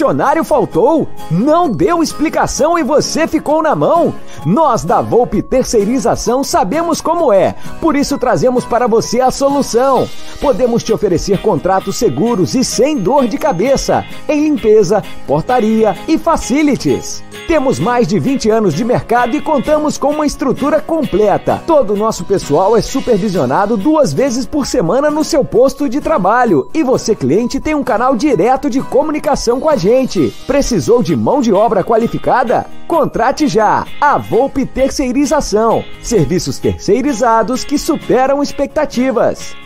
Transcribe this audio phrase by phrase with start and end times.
[0.00, 4.14] Funcionário faltou, não deu explicação e você ficou na mão.
[4.46, 10.08] Nós da Volpe Terceirização sabemos como é, por isso trazemos para você a solução.
[10.40, 17.22] Podemos te oferecer contratos seguros e sem dor de cabeça em limpeza, portaria e facilities.
[17.50, 21.60] Temos mais de 20 anos de mercado e contamos com uma estrutura completa.
[21.66, 26.70] Todo o nosso pessoal é supervisionado duas vezes por semana no seu posto de trabalho.
[26.72, 30.32] E você, cliente, tem um canal direto de comunicação com a gente.
[30.46, 32.66] Precisou de mão de obra qualificada?
[32.86, 33.84] Contrate já!
[34.00, 35.82] A Volpe Terceirização.
[36.04, 39.56] Serviços terceirizados que superam expectativas.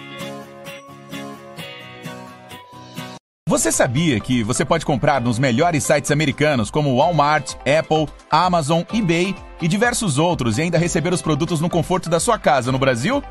[3.55, 9.33] Você sabia que você pode comprar nos melhores sites americanos como Walmart, Apple, Amazon, eBay
[9.63, 13.23] e diversos outros e ainda receber os produtos no conforto da sua casa no Brasil?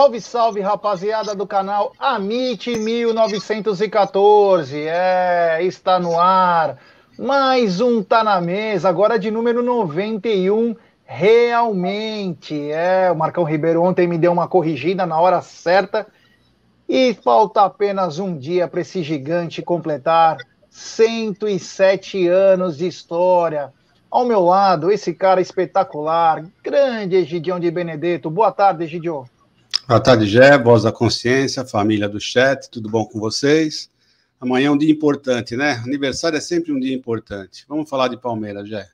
[0.00, 4.86] Salve, salve, rapaziada do canal Amit 1914.
[4.88, 6.78] É, está no ar.
[7.18, 10.74] Mais um Tá na Mesa, agora de número 91.
[11.04, 13.12] Realmente, é.
[13.12, 16.06] O Marcão Ribeiro ontem me deu uma corrigida na hora certa.
[16.88, 20.38] E falta apenas um dia para esse gigante completar
[20.70, 23.70] 107 anos de história.
[24.10, 28.30] Ao meu lado, esse cara espetacular, grande Egidião de Benedetto.
[28.30, 29.26] Boa tarde, Egidio.
[29.90, 33.90] Boa tarde, Gé, voz da consciência, família do chat, tudo bom com vocês?
[34.40, 35.82] Amanhã é um dia importante, né?
[35.84, 37.64] Aniversário é sempre um dia importante.
[37.68, 38.86] Vamos falar de Palmeiras, Gé.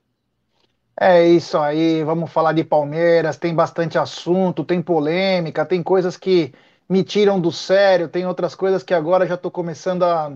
[0.98, 6.54] É isso aí, vamos falar de Palmeiras, tem bastante assunto, tem polêmica, tem coisas que
[6.88, 10.32] me tiram do sério, tem outras coisas que agora já estou começando a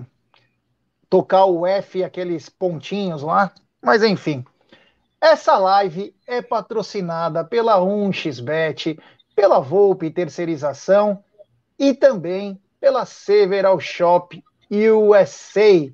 [1.09, 3.51] tocar o F, aqueles pontinhos lá,
[3.83, 4.45] mas enfim.
[5.19, 8.99] Essa live é patrocinada pela 1xBet,
[9.41, 11.25] pela Volpe Terceirização
[11.79, 15.91] e também pela Several Shop USA.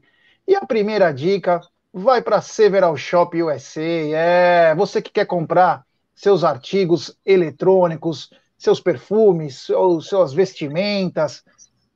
[0.48, 1.60] E a primeira dica
[1.94, 3.80] vai para Several Shop USA.
[3.80, 11.44] É, você que quer comprar seus artigos eletrônicos, seus perfumes, ou suas vestimentas,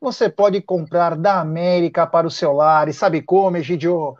[0.01, 2.89] você pode comprar da América para o seu lar.
[2.89, 4.17] E sabe como, Egidio?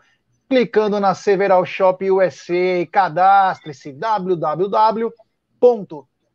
[0.49, 3.93] Clicando na Several Shop USA, cadastre-se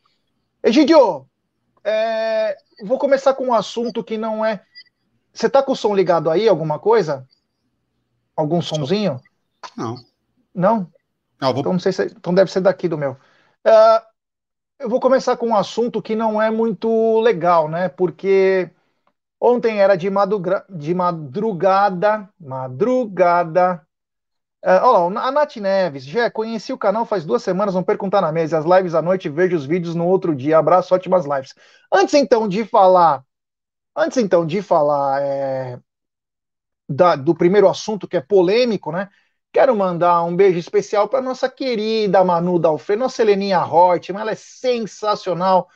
[0.61, 1.27] Egidio,
[1.83, 2.55] é...
[2.83, 4.63] vou começar com um assunto que não é.
[5.33, 6.47] Você tá com o som ligado aí?
[6.47, 7.27] Alguma coisa?
[8.35, 9.19] Algum sonzinho?
[9.75, 9.95] Não.
[10.53, 10.91] Não?
[11.41, 11.61] Não, vou...
[11.61, 12.05] então, não sei se...
[12.05, 13.13] então deve ser daqui do meu.
[13.65, 14.14] Uh,
[14.79, 17.89] eu vou começar com um assunto que não é muito legal, né?
[17.89, 18.69] Porque
[19.41, 20.09] Ontem era de,
[20.69, 23.85] de madrugada, madrugada.
[24.63, 28.21] É, olha lá, a Nath Neves, já conheci o canal faz duas semanas, não perguntar
[28.21, 30.57] na mesa, as lives à noite, vejo os vídeos no outro dia.
[30.59, 31.55] Abraço, ótimas lives.
[31.93, 33.23] Antes então de falar,
[33.95, 35.79] antes então de falar é,
[36.87, 39.09] da, do primeiro assunto que é polêmico, né?
[39.55, 44.35] Quero mandar um beijo especial para nossa querida Manu Dalfre, nossa Heleninha Reutemann, ela é
[44.35, 45.69] sensacional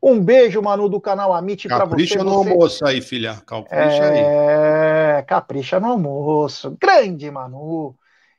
[0.00, 1.90] um beijo, Manu, do canal Amit para você.
[1.90, 2.50] Capricha no você...
[2.50, 3.42] almoço aí, filha.
[3.44, 5.16] Capricha é...
[5.16, 5.22] aí.
[5.24, 6.76] Capricha no almoço.
[6.80, 7.96] Grande, Manu.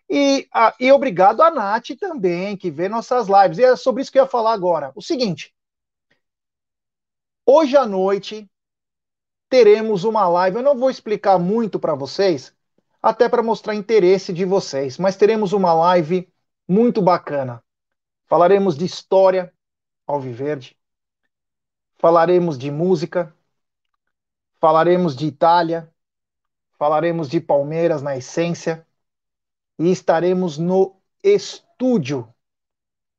[0.10, 3.58] E, a, e obrigado a Nath também, que vê nossas lives.
[3.58, 4.94] E é sobre isso que eu ia falar agora.
[4.96, 5.54] O seguinte.
[7.46, 8.50] Hoje à noite
[9.50, 10.56] teremos uma live.
[10.56, 12.56] Eu não vou explicar muito para vocês,
[13.08, 16.30] até para mostrar interesse de vocês, mas teremos uma live
[16.68, 17.64] muito bacana.
[18.26, 19.54] Falaremos de história
[20.06, 20.78] Alviverde,
[21.98, 23.34] falaremos de música,
[24.60, 25.90] falaremos de Itália,
[26.78, 28.86] falaremos de Palmeiras na essência
[29.80, 32.28] e estaremos no estúdio.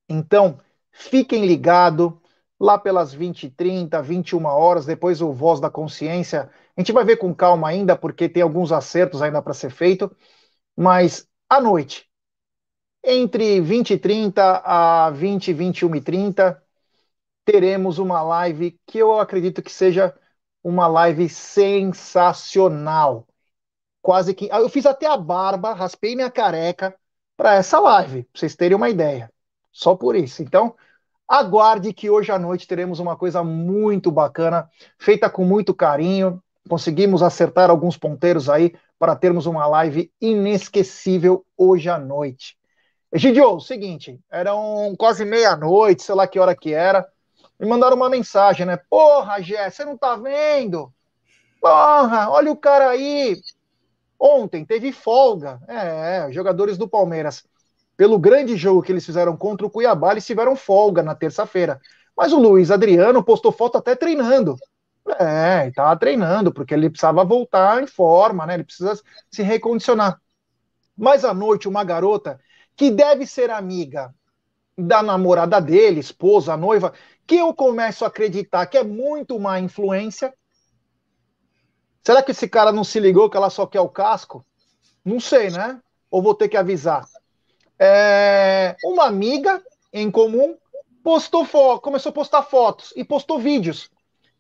[0.07, 0.59] Então,
[0.93, 2.13] fiquem ligados
[2.61, 6.51] lá pelas 20 30 21 horas, depois o Voz da Consciência.
[6.79, 10.17] A gente vai ver com calma ainda, porque tem alguns acertos ainda para ser feito,
[10.77, 12.09] mas à noite,
[13.03, 16.63] entre 20 e 30 a 20, 21 e 30,
[17.45, 20.15] teremos uma live que eu acredito que seja
[20.63, 23.27] uma live sensacional.
[24.01, 24.49] Quase que.
[24.53, 26.95] Eu fiz até a barba, raspei minha careca
[27.37, 29.33] para essa live, para vocês terem uma ideia.
[29.73, 30.43] Só por isso.
[30.45, 30.77] Então,
[31.27, 36.41] aguarde que hoje à noite teremos uma coisa muito bacana, feita com muito carinho.
[36.69, 42.57] Conseguimos acertar alguns ponteiros aí para termos uma live inesquecível hoje à noite.
[43.11, 47.07] Egidio, seguinte, eram quase meia-noite, sei lá que hora que era
[47.59, 48.79] me mandaram uma mensagem, né?
[48.89, 50.93] Porra, Gé, você não tá vendo?
[51.61, 53.41] Porra, olha o cara aí.
[54.19, 55.61] Ontem teve folga.
[55.67, 57.45] É, jogadores do Palmeiras.
[57.97, 61.81] Pelo grande jogo que eles fizeram contra o Cuiabá, eles tiveram folga na terça-feira.
[62.17, 64.57] Mas o Luiz Adriano postou foto até treinando.
[65.19, 68.55] É, ele tava treinando, porque ele precisava voltar em forma, né?
[68.55, 69.01] Ele precisa
[69.31, 70.21] se recondicionar.
[70.97, 72.41] Mas à noite, uma garota
[72.77, 74.15] que deve ser amiga
[74.77, 76.93] da namorada dele, esposa, noiva,
[77.27, 80.33] que eu começo a acreditar que é muito má influência.
[82.03, 84.45] Será que esse cara não se ligou que ela só quer o casco?
[85.05, 85.81] Não sei, né?
[86.11, 87.07] Ou vou ter que avisar.
[87.79, 88.77] É...
[88.85, 89.63] Uma amiga
[89.93, 90.57] em comum
[91.03, 93.91] postou foto, começou a postar fotos e postou vídeos.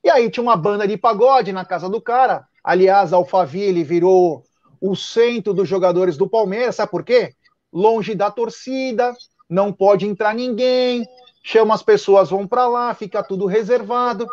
[0.02, 2.46] E aí tinha uma banda de pagode na casa do cara.
[2.62, 4.44] Aliás, Alphaville virou
[4.80, 7.34] o centro dos jogadores do Palmeiras, sabe por quê?
[7.72, 9.14] Longe da torcida,
[9.48, 11.06] não pode entrar ninguém,
[11.42, 14.26] chama as pessoas, vão para lá, fica tudo reservado.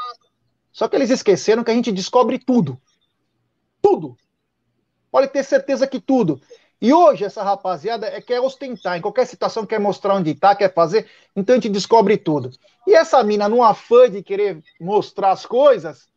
[0.72, 2.80] Só que eles esqueceram que a gente descobre tudo.
[3.82, 4.18] Tudo.
[5.10, 6.42] Pode ter certeza que tudo.
[6.82, 10.74] E hoje essa rapaziada é, quer ostentar, em qualquer situação quer mostrar onde tá, quer
[10.74, 12.52] fazer, então a gente descobre tudo.
[12.86, 16.08] E essa mina, no afã de querer mostrar as coisas,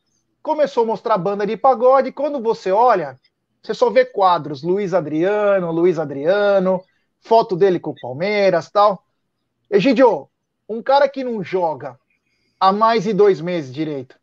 [0.42, 2.12] começou a mostrar banda de pagode.
[2.12, 3.18] Quando você olha,
[3.62, 6.82] você só vê quadros, Luiz Adriano, Luiz Adriano,
[7.20, 9.04] foto dele com o Palmeiras tal.
[9.70, 10.28] Egidio,
[10.68, 11.98] um cara que não joga
[12.58, 14.16] há mais de dois meses direito,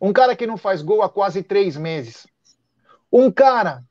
[0.00, 2.26] um cara que não faz gol há quase três meses,
[3.12, 3.84] um cara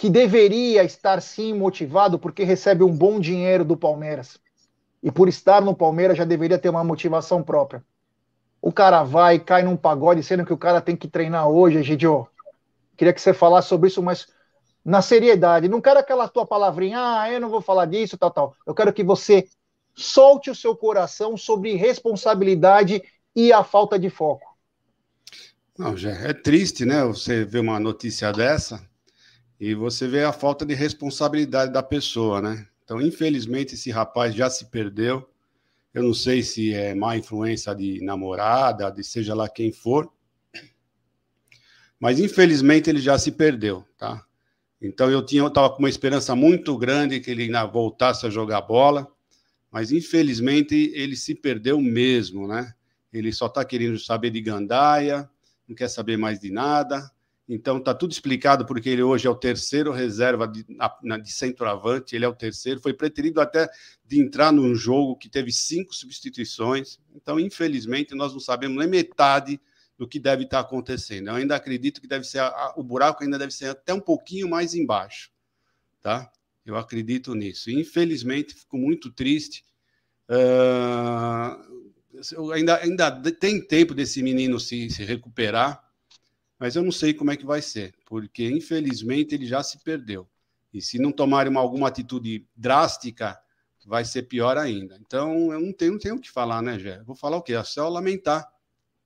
[0.00, 4.40] que deveria estar sim motivado porque recebe um bom dinheiro do Palmeiras.
[5.02, 7.84] E por estar no Palmeiras já deveria ter uma motivação própria.
[8.62, 12.26] O cara vai, cai num pagode, sendo que o cara tem que treinar hoje, Egidio.
[12.96, 14.26] Queria que você falasse sobre isso, mas
[14.82, 15.68] na seriedade.
[15.68, 18.56] Não quero aquela tua palavrinha, ah, eu não vou falar disso, tal, tal.
[18.66, 19.46] Eu quero que você
[19.94, 23.02] solte o seu coração sobre responsabilidade
[23.36, 24.48] e a falta de foco.
[25.76, 27.04] Não, já é triste, né?
[27.04, 28.88] Você ver uma notícia dessa
[29.60, 32.66] e você vê a falta de responsabilidade da pessoa, né?
[32.82, 35.28] Então, infelizmente, esse rapaz já se perdeu.
[35.92, 40.10] Eu não sei se é má influência de namorada, de seja lá quem for,
[41.98, 44.24] mas infelizmente ele já se perdeu, tá?
[44.80, 48.30] Então eu tinha, eu estava com uma esperança muito grande que ele ainda voltasse a
[48.30, 49.06] jogar bola,
[49.70, 52.72] mas infelizmente ele se perdeu mesmo, né?
[53.12, 55.28] Ele só está querendo saber de gandaia,
[55.68, 57.10] não quer saber mais de nada.
[57.52, 62.24] Então está tudo explicado porque ele hoje é o terceiro reserva de, de centroavante, ele
[62.24, 63.68] é o terceiro, foi preterido até
[64.06, 67.00] de entrar num jogo que teve cinco substituições.
[67.12, 69.60] Então, infelizmente, nós não sabemos nem metade
[69.98, 71.26] do que deve estar tá acontecendo.
[71.26, 74.48] Eu ainda acredito que deve ser a, o buraco ainda deve ser até um pouquinho
[74.48, 75.32] mais embaixo,
[76.00, 76.30] tá?
[76.64, 77.68] Eu acredito nisso.
[77.68, 79.64] Infelizmente, fico muito triste.
[80.28, 81.58] Uh,
[82.52, 85.89] ainda, ainda tem tempo desse menino se, se recuperar
[86.60, 90.28] mas eu não sei como é que vai ser, porque infelizmente ele já se perdeu.
[90.72, 93.40] E se não tomarem uma, alguma atitude drástica,
[93.86, 94.98] vai ser pior ainda.
[95.00, 97.02] Então, eu não tenho, não tenho o que falar, né, Gé?
[97.02, 97.54] Vou falar o quê?
[97.54, 98.46] É só lamentar.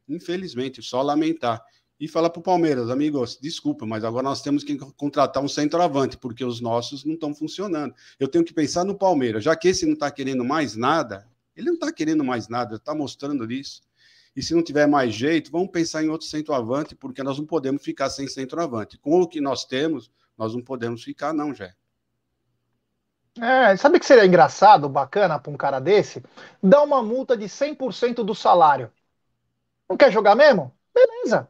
[0.08, 1.64] Infelizmente, só lamentar.
[1.99, 6.18] E falar para o Palmeiras, amigos, desculpa, mas agora nós temos que contratar um centroavante,
[6.18, 7.94] porque os nossos não estão funcionando.
[8.18, 11.68] Eu tenho que pensar no Palmeiras, já que esse não está querendo mais nada, ele
[11.68, 13.80] não está querendo mais nada, está mostrando isso.
[14.36, 17.82] E se não tiver mais jeito, vamos pensar em outro centroavante, porque nós não podemos
[17.82, 18.98] ficar sem centroavante.
[18.98, 21.72] Com o que nós temos, nós não podemos ficar, não, Jé.
[23.40, 26.22] É, sabe que seria engraçado, bacana para um cara desse?
[26.62, 28.90] Dar uma multa de 100% do salário.
[29.88, 30.72] Não quer jogar mesmo?
[30.92, 31.48] Beleza.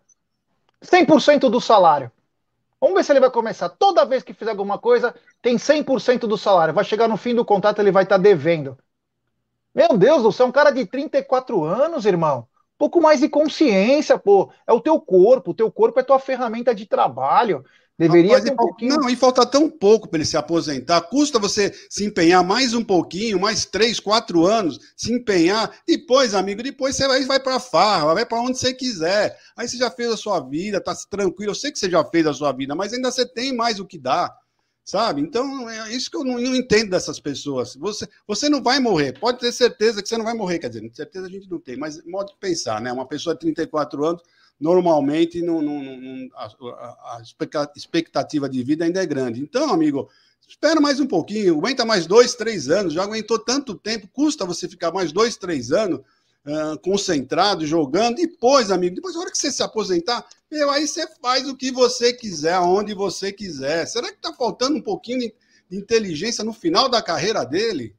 [0.82, 2.12] 100% do salário.
[2.78, 3.70] Vamos ver se ele vai começar.
[3.70, 6.74] Toda vez que fizer alguma coisa, tem 100% do salário.
[6.74, 8.78] Vai chegar no fim do contrato, ele vai estar tá devendo.
[9.74, 12.46] Meu Deus do céu, um cara de 34 anos, irmão
[12.78, 14.50] pouco mais de consciência, pô.
[14.66, 17.64] É o teu corpo, o teu corpo é tua ferramenta de trabalho.
[17.96, 18.96] Deveria Rapaz, ter um pouquinho.
[18.96, 21.00] Não, e falta tão pouco para ele se aposentar.
[21.02, 25.70] Custa você se empenhar mais um pouquinho, mais três, quatro anos, se empenhar.
[25.86, 29.38] Depois, amigo, depois você vai, vai para farra, vai para onde você quiser.
[29.56, 31.52] Aí você já fez a sua vida, tá tranquilo.
[31.52, 33.86] Eu sei que você já fez a sua vida, mas ainda você tem mais o
[33.86, 34.34] que dar
[34.84, 35.22] sabe?
[35.22, 37.74] Então, é isso que eu não, não, entendo dessas pessoas.
[37.76, 40.88] Você, você não vai morrer, pode ter certeza que você não vai morrer, quer dizer,
[40.92, 42.92] certeza a gente não tem, mas modo de pensar, né?
[42.92, 44.22] Uma pessoa de 34 anos,
[44.60, 47.22] normalmente, não, não, não a, a,
[47.74, 49.40] expectativa de vida ainda é grande.
[49.40, 50.10] Então, amigo,
[50.46, 54.68] espera mais um pouquinho, aguenta mais dois, três anos, já aguentou tanto tempo, custa você
[54.68, 56.00] ficar mais dois, três anos
[56.46, 58.16] uh, concentrado, jogando.
[58.16, 61.70] Depois, amigo, depois, na hora que você se aposentar, meu, aí você faz o que
[61.70, 63.86] você quiser, aonde você quiser.
[63.86, 65.34] Será que está faltando um pouquinho de,
[65.70, 67.94] inteligência no final da carreira dele?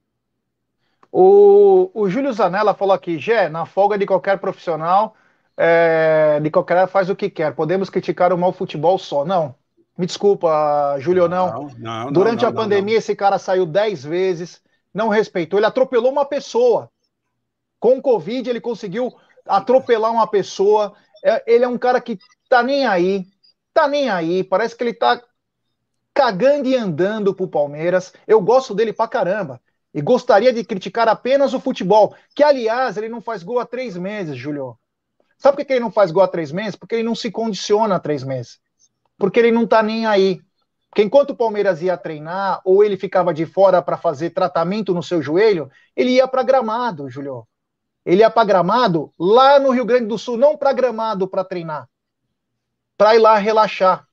[1.11, 5.15] O, o Júlio Zanella falou aqui, Gé, na folga de qualquer profissional,
[5.57, 7.53] é, de qualquer faz o que quer.
[7.55, 9.25] Podemos criticar o mau futebol só.
[9.25, 9.55] Não.
[9.97, 11.69] Me desculpa, Júlio, não.
[11.77, 12.05] não.
[12.05, 14.61] não Durante não, a pandemia, esse cara saiu dez vezes,
[14.93, 15.57] não respeitou.
[15.57, 16.91] Ele atropelou uma pessoa.
[17.79, 19.13] Com Covid, ele conseguiu
[19.45, 20.93] atropelar uma pessoa.
[21.23, 22.17] É, ele é um cara que
[22.49, 23.25] tá nem aí,
[23.73, 24.43] tá nem aí.
[24.43, 25.21] Parece que ele tá
[26.13, 28.13] cagando e andando pro Palmeiras.
[28.25, 29.61] Eu gosto dele pra caramba.
[29.93, 32.15] E gostaria de criticar apenas o futebol.
[32.35, 34.77] Que, aliás, ele não faz gol há três meses, Julio.
[35.37, 36.75] Sabe por que ele não faz gol há três meses?
[36.75, 38.59] Porque ele não se condiciona há três meses.
[39.17, 40.41] Porque ele não tá nem aí.
[40.89, 45.03] Porque enquanto o Palmeiras ia treinar, ou ele ficava de fora para fazer tratamento no
[45.03, 47.45] seu joelho, ele ia para gramado, Julio.
[48.05, 51.89] Ele ia para Gramado, lá no Rio Grande do Sul, não para Gramado para treinar,
[52.97, 54.05] para ir lá relaxar.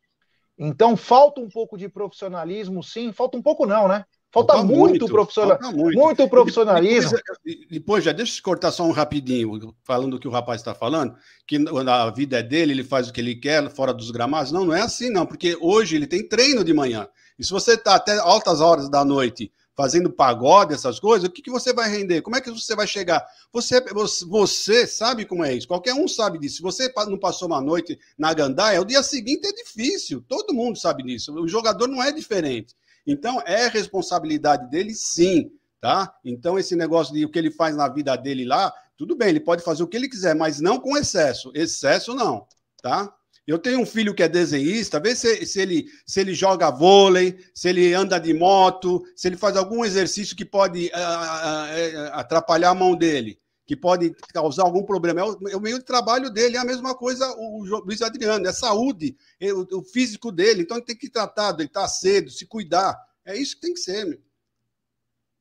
[0.58, 3.12] Então falta um pouco de profissionalismo, sim.
[3.12, 4.04] Falta um pouco, não, né?
[4.30, 5.98] Falta, falta muito, muito, profissional, falta muito.
[5.98, 7.10] muito profissionalismo.
[7.10, 10.74] Depois, depois, já deixa eu cortar só um rapidinho, falando o que o rapaz está
[10.74, 11.14] falando,
[11.46, 14.50] que a vida é dele, ele faz o que ele quer fora dos gramados.
[14.50, 17.06] Não, não é assim, não, porque hoje ele tem treino de manhã.
[17.38, 21.42] E se você está até altas horas da noite fazendo pagode, essas coisas, o que,
[21.42, 22.22] que você vai render?
[22.22, 23.24] Como é que você vai chegar?
[23.52, 23.82] Você,
[24.28, 26.56] você sabe como é isso, qualquer um sabe disso.
[26.56, 30.78] Se você não passou uma noite na gandaia, o dia seguinte é difícil, todo mundo
[30.78, 31.32] sabe disso.
[31.34, 32.74] O jogador não é diferente.
[33.06, 35.50] Então, é responsabilidade dele, sim,
[35.80, 36.14] tá?
[36.24, 39.40] Então, esse negócio de o que ele faz na vida dele lá, tudo bem, ele
[39.40, 41.50] pode fazer o que ele quiser, mas não com excesso.
[41.54, 42.46] Excesso, não,
[42.80, 43.12] tá?
[43.46, 47.36] Eu tenho um filho que é desenhista, vê se, se, ele, se ele joga vôlei,
[47.52, 52.74] se ele anda de moto, se ele faz algum exercício que pode uh, atrapalhar a
[52.74, 55.20] mão dele, que pode causar algum problema.
[55.20, 58.00] É o, é o, meio de trabalho dele, é a mesma coisa o, o Luiz
[58.00, 61.88] Adriano, é saúde, é o, o, físico dele, então ele tem que tratar, ele está
[61.88, 62.96] cedo, se cuidar.
[63.24, 64.20] É isso que tem que ser, meu.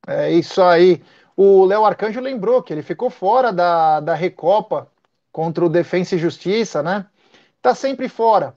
[0.08, 1.04] É isso aí.
[1.38, 4.92] O Léo Arcanjo lembrou que ele ficou fora da, da Recopa
[5.32, 7.06] contra o Defensa e Justiça, né?
[7.62, 8.56] Está sempre fora.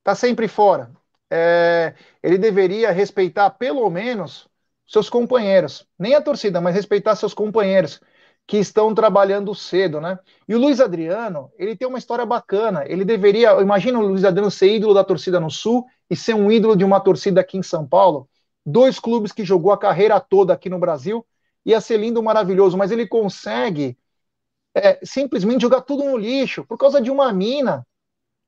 [0.00, 0.90] Está sempre fora.
[1.30, 4.48] É, ele deveria respeitar pelo menos
[4.84, 5.86] seus companheiros.
[5.96, 8.00] Nem a torcida, mas respeitar seus companheiros
[8.44, 10.18] que estão trabalhando cedo, né?
[10.48, 12.84] E o Luiz Adriano, ele tem uma história bacana.
[12.84, 16.50] Ele deveria, imagina o Luiz Adriano ser ídolo da torcida no Sul e ser um
[16.50, 18.28] ídolo de uma torcida aqui em São Paulo.
[18.66, 21.24] Dois clubes que jogou a carreira toda aqui no Brasil.
[21.64, 23.96] Ia ser lindo, maravilhoso, mas ele consegue
[24.74, 27.86] é, simplesmente jogar tudo no lixo por causa de uma mina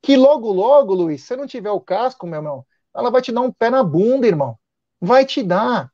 [0.05, 3.41] que logo, logo, Luiz, se não tiver o casco, meu irmão, ela vai te dar
[3.41, 4.59] um pé na bunda, irmão.
[5.01, 5.91] Vai te dar.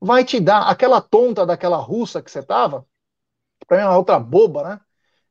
[0.00, 0.68] Vai te dar.
[0.68, 2.84] Aquela tonta daquela russa que você tava,
[3.68, 4.80] pra mim é uma outra boba, né?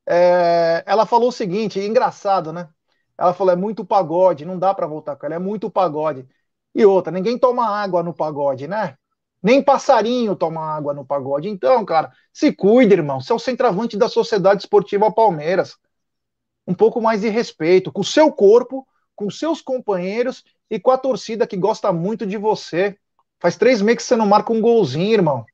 [0.07, 2.69] É, ela falou o seguinte, engraçado, né?
[3.17, 6.25] Ela falou, é muito pagode, não dá para voltar com ela, é muito pagode.
[6.73, 8.97] E outra, ninguém toma água no pagode, né?
[9.43, 11.49] Nem passarinho toma água no pagode.
[11.49, 13.19] Então, cara, se cuide, irmão.
[13.19, 15.77] Você é o centroavante da Sociedade Esportiva Palmeiras
[16.67, 20.97] um pouco mais de respeito com o seu corpo, com seus companheiros e com a
[20.97, 22.97] torcida que gosta muito de você.
[23.39, 25.45] Faz três meses que você não marca um golzinho, irmão.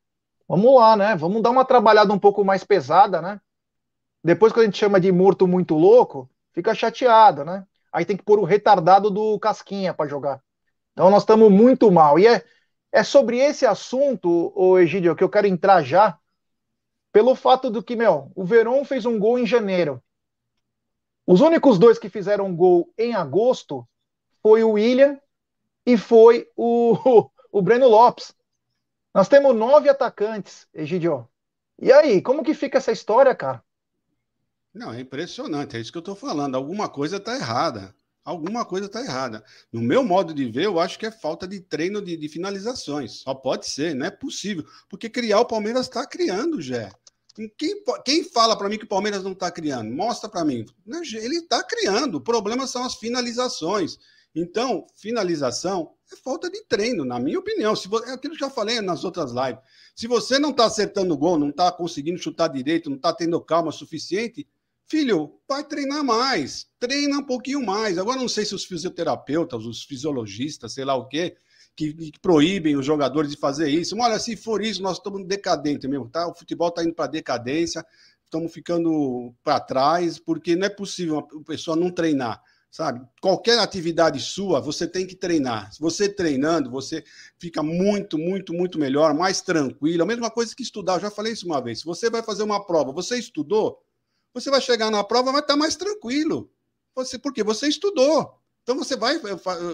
[0.47, 1.15] Vamos lá, né?
[1.15, 3.39] Vamos dar uma trabalhada um pouco mais pesada, né?
[4.23, 7.65] Depois que a gente chama de morto muito louco, fica chateado, né?
[7.91, 10.41] Aí tem que pôr o retardado do Casquinha para jogar.
[10.93, 12.19] Então nós estamos muito mal.
[12.19, 12.43] E é,
[12.91, 16.17] é sobre esse assunto, o Egídio, que eu quero entrar já,
[17.11, 20.01] pelo fato do que, meu, o Verón fez um gol em janeiro.
[21.31, 23.87] Os únicos dois que fizeram gol em agosto
[24.41, 25.15] foi o William
[25.85, 28.33] e foi o, o, Breno Lopes.
[29.13, 31.29] Nós temos nove atacantes, Egidio.
[31.77, 33.63] E aí, como que fica essa história, cara?
[34.73, 36.55] Não, é impressionante, é isso que eu estou falando.
[36.55, 37.93] Alguma coisa está errada.
[38.25, 39.43] Alguma coisa está errada.
[39.71, 43.21] No meu modo de ver, eu acho que é falta de treino de, de finalizações.
[43.21, 44.65] Só pode ser, não é possível.
[44.89, 46.89] Porque criar o Palmeiras está criando, Jé.
[47.57, 49.93] Quem, quem fala para mim que o Palmeiras não está criando?
[49.93, 50.65] Mostra para mim.
[51.13, 52.15] Ele está criando.
[52.15, 53.97] O problema são as finalizações.
[54.35, 57.75] Então, finalização é falta de treino, na minha opinião.
[57.75, 59.61] Se você, é aquilo que eu já falei nas outras lives.
[59.95, 63.39] Se você não está acertando o gol, não está conseguindo chutar direito, não está tendo
[63.41, 64.47] calma suficiente,
[64.87, 66.67] filho, vai treinar mais.
[66.79, 67.97] Treina um pouquinho mais.
[67.97, 71.35] Agora, não sei se os fisioterapeutas, os fisiologistas, sei lá o quê,
[71.75, 73.97] que, proíbem os jogadores de fazer isso.
[73.97, 76.27] Olha, se for isso, nós estamos decadentes mesmo, tá?
[76.27, 77.85] O futebol está indo para decadência,
[78.23, 83.01] estamos ficando para trás, porque não é possível uma pessoa não treinar, sabe?
[83.21, 85.71] Qualquer atividade sua, você tem que treinar.
[85.79, 87.03] Você treinando, você
[87.37, 90.03] fica muito, muito, muito melhor, mais tranquilo.
[90.03, 91.79] A mesma coisa que estudar, eu já falei isso uma vez.
[91.79, 93.81] Se você vai fazer uma prova, você estudou,
[94.33, 96.51] você vai chegar na prova, vai estar mais tranquilo.
[96.95, 98.38] Você, porque você estudou.
[98.69, 99.19] Então você vai,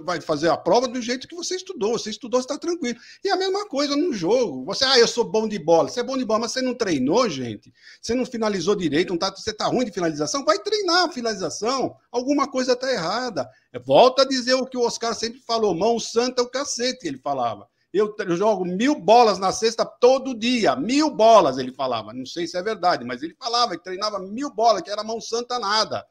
[0.05, 1.99] vai fazer a prova do jeito que você estudou.
[1.99, 2.97] Você estudou, você está tranquilo.
[3.21, 4.63] E a mesma coisa no jogo.
[4.63, 5.89] Você, ah, eu sou bom de bola.
[5.89, 7.73] Você é bom de bola, mas você não treinou, gente.
[8.01, 10.45] Você não finalizou direito, não tá, você está ruim de finalização.
[10.45, 11.97] Vai treinar a finalização.
[12.09, 13.49] Alguma coisa está errada.
[13.83, 17.17] Volta a dizer o que o Oscar sempre falou: mão santa é o cacete, ele
[17.17, 17.67] falava.
[17.93, 20.73] Eu, eu jogo mil bolas na cesta todo dia.
[20.73, 22.13] Mil bolas, ele falava.
[22.13, 25.19] Não sei se é verdade, mas ele falava que treinava mil bolas, que era mão
[25.19, 26.05] santa nada.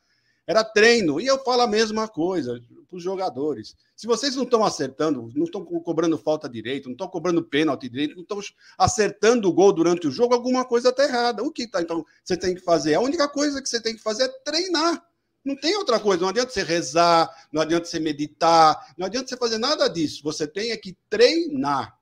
[0.47, 1.21] Era treino.
[1.21, 3.75] E eu falo a mesma coisa para os jogadores.
[3.97, 8.15] Se vocês não estão acertando, não estão cobrando falta direito, não estão cobrando pênalti direito,
[8.15, 8.41] não estão
[8.79, 11.43] acertando o gol durante o jogo, alguma coisa está errada.
[11.43, 12.95] O que tá, então você tem que fazer?
[12.95, 15.03] A única coisa que você tem que fazer é treinar.
[15.45, 16.23] Não tem outra coisa.
[16.23, 20.23] Não adianta você rezar, não adianta você meditar, não adianta você fazer nada disso.
[20.23, 21.99] Você tem é que treinar.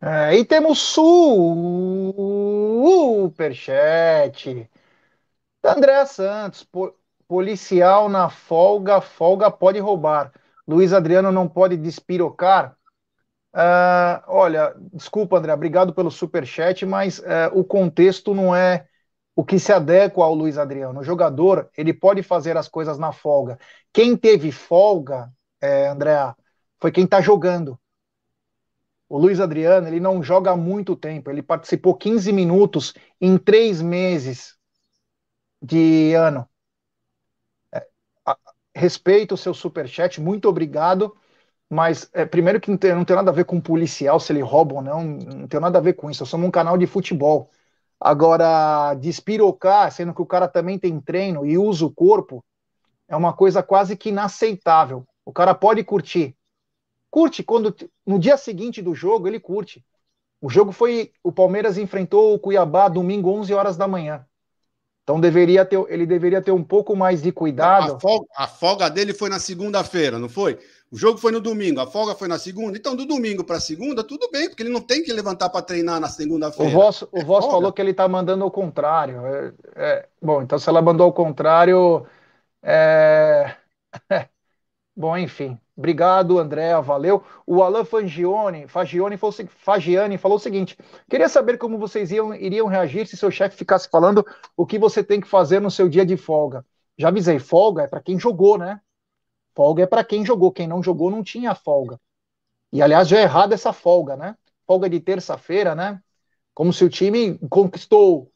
[0.00, 0.78] É, e temos
[3.34, 4.70] superchat.
[5.62, 6.94] André Santos, po
[7.26, 10.32] policial na folga, folga pode roubar.
[10.66, 12.74] Luiz Adriano não pode despirocar.
[13.52, 18.86] Uh, olha, desculpa, André, obrigado pelo super chat, mas uh, o contexto não é
[19.36, 21.00] o que se adequa ao Luiz Adriano.
[21.00, 23.58] O jogador, ele pode fazer as coisas na folga.
[23.92, 26.34] Quem teve folga, é, André,
[26.80, 27.78] foi quem está jogando.
[29.08, 31.30] O Luiz Adriano, ele não joga há muito tempo.
[31.30, 34.57] Ele participou 15 minutos em três meses
[35.62, 36.48] de ano.
[37.72, 37.86] É,
[38.74, 41.16] respeito o seu superchat, muito obrigado.
[41.70, 44.42] Mas, é, primeiro que não tem, não tem nada a ver com policial, se ele
[44.42, 46.22] rouba ou não, não tem nada a ver com isso.
[46.22, 47.50] Nós somos um canal de futebol.
[48.00, 52.44] Agora, despirocar, sendo que o cara também tem treino e usa o corpo,
[53.08, 55.04] é uma coisa quase que inaceitável.
[55.24, 56.36] O cara pode curtir.
[57.10, 57.74] Curte quando
[58.06, 59.84] no dia seguinte do jogo ele curte.
[60.40, 64.26] O jogo foi o Palmeiras enfrentou o Cuiabá domingo 11 horas da manhã.
[65.08, 67.94] Então deveria ter, ele deveria ter um pouco mais de cuidado.
[67.94, 70.58] A folga, a folga dele foi na segunda-feira, não foi?
[70.92, 72.76] O jogo foi no domingo, a folga foi na segunda.
[72.76, 75.98] Então, do domingo para segunda, tudo bem, porque ele não tem que levantar para treinar
[75.98, 76.70] na segunda-feira.
[76.70, 79.26] O Voss, o é Voss falou que ele está mandando ao contrário.
[79.26, 82.04] É, é, bom, então se ela mandou ao contrário.
[82.62, 83.56] É...
[84.98, 85.58] bom, enfim.
[85.76, 87.24] Obrigado, André, valeu.
[87.46, 90.76] O Alan Fagione, Fagione falou, Fagiani falou o seguinte:
[91.08, 95.04] queria saber como vocês iam, iriam reagir se seu chefe ficasse falando o que você
[95.04, 96.66] tem que fazer no seu dia de folga.
[96.96, 98.80] Já avisei, folga é para quem jogou, né?
[99.54, 102.00] Folga é para quem jogou, quem não jogou não tinha folga.
[102.72, 104.36] E aliás, já é errado essa folga, né?
[104.66, 106.00] Folga de terça-feira, né?
[106.52, 108.32] Como se o time conquistou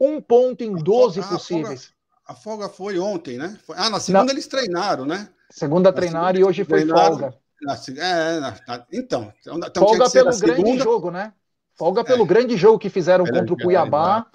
[0.00, 1.92] um ponto em 12 folga, possíveis.
[2.24, 3.58] A folga, a folga, foi ontem, né?
[3.74, 5.28] Ah, na segunda eles treinaram, né?
[5.50, 7.34] Segunda treinaram e hoje foi folga.
[7.62, 10.84] Na, é, na, na, então, então folga pelo grande segunda...
[10.84, 11.32] jogo, né?
[11.76, 12.26] Folga pelo é.
[12.26, 14.26] grande jogo que fizeram contra o Cuiabá.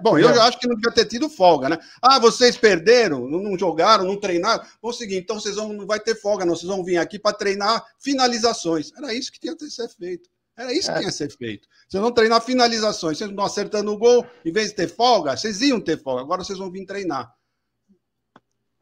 [0.00, 1.78] Bom, eu já acho que não devia ter tido folga, né?
[2.00, 4.64] Ah, vocês perderam, não jogaram, não treinaram.
[4.80, 6.56] Vou seguir, então vocês vão, não vai ter folga, não.
[6.56, 8.92] Vocês vão vir aqui para treinar finalizações.
[8.96, 10.30] Era isso que tinha que ser feito.
[10.56, 10.94] Era isso é.
[10.94, 11.68] que tinha que ser feito.
[11.86, 13.18] Vocês vão treinar finalizações.
[13.18, 16.22] Vocês não acertando o gol, em vez de ter folga, vocês iam ter folga.
[16.22, 17.30] Agora vocês vão vir treinar.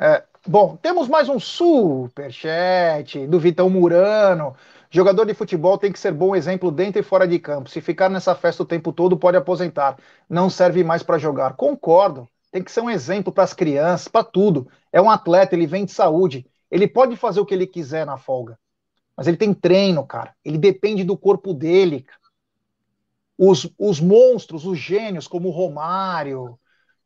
[0.00, 4.56] É, bom, temos mais um superchat do Vitão Murano.
[4.90, 7.68] Jogador de futebol tem que ser bom exemplo dentro e fora de campo.
[7.68, 9.98] Se ficar nessa festa o tempo todo, pode aposentar.
[10.28, 11.54] Não serve mais para jogar.
[11.54, 12.26] Concordo.
[12.50, 14.66] Tem que ser um exemplo para as crianças, para tudo.
[14.90, 16.46] É um atleta, ele vem de saúde.
[16.70, 18.58] Ele pode fazer o que ele quiser na folga.
[19.14, 20.34] Mas ele tem treino, cara.
[20.42, 22.06] Ele depende do corpo dele.
[23.36, 26.58] Os, os monstros, os gênios, como Romário,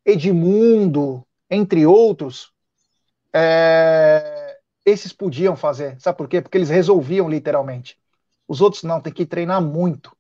[0.07, 2.52] Edmundo, entre outros,
[3.35, 4.43] é
[4.85, 6.01] esses podiam fazer.
[6.01, 6.41] Sabe por quê?
[6.41, 7.99] Porque eles resolviam literalmente.
[8.47, 10.15] Os outros não, tem que treinar muito.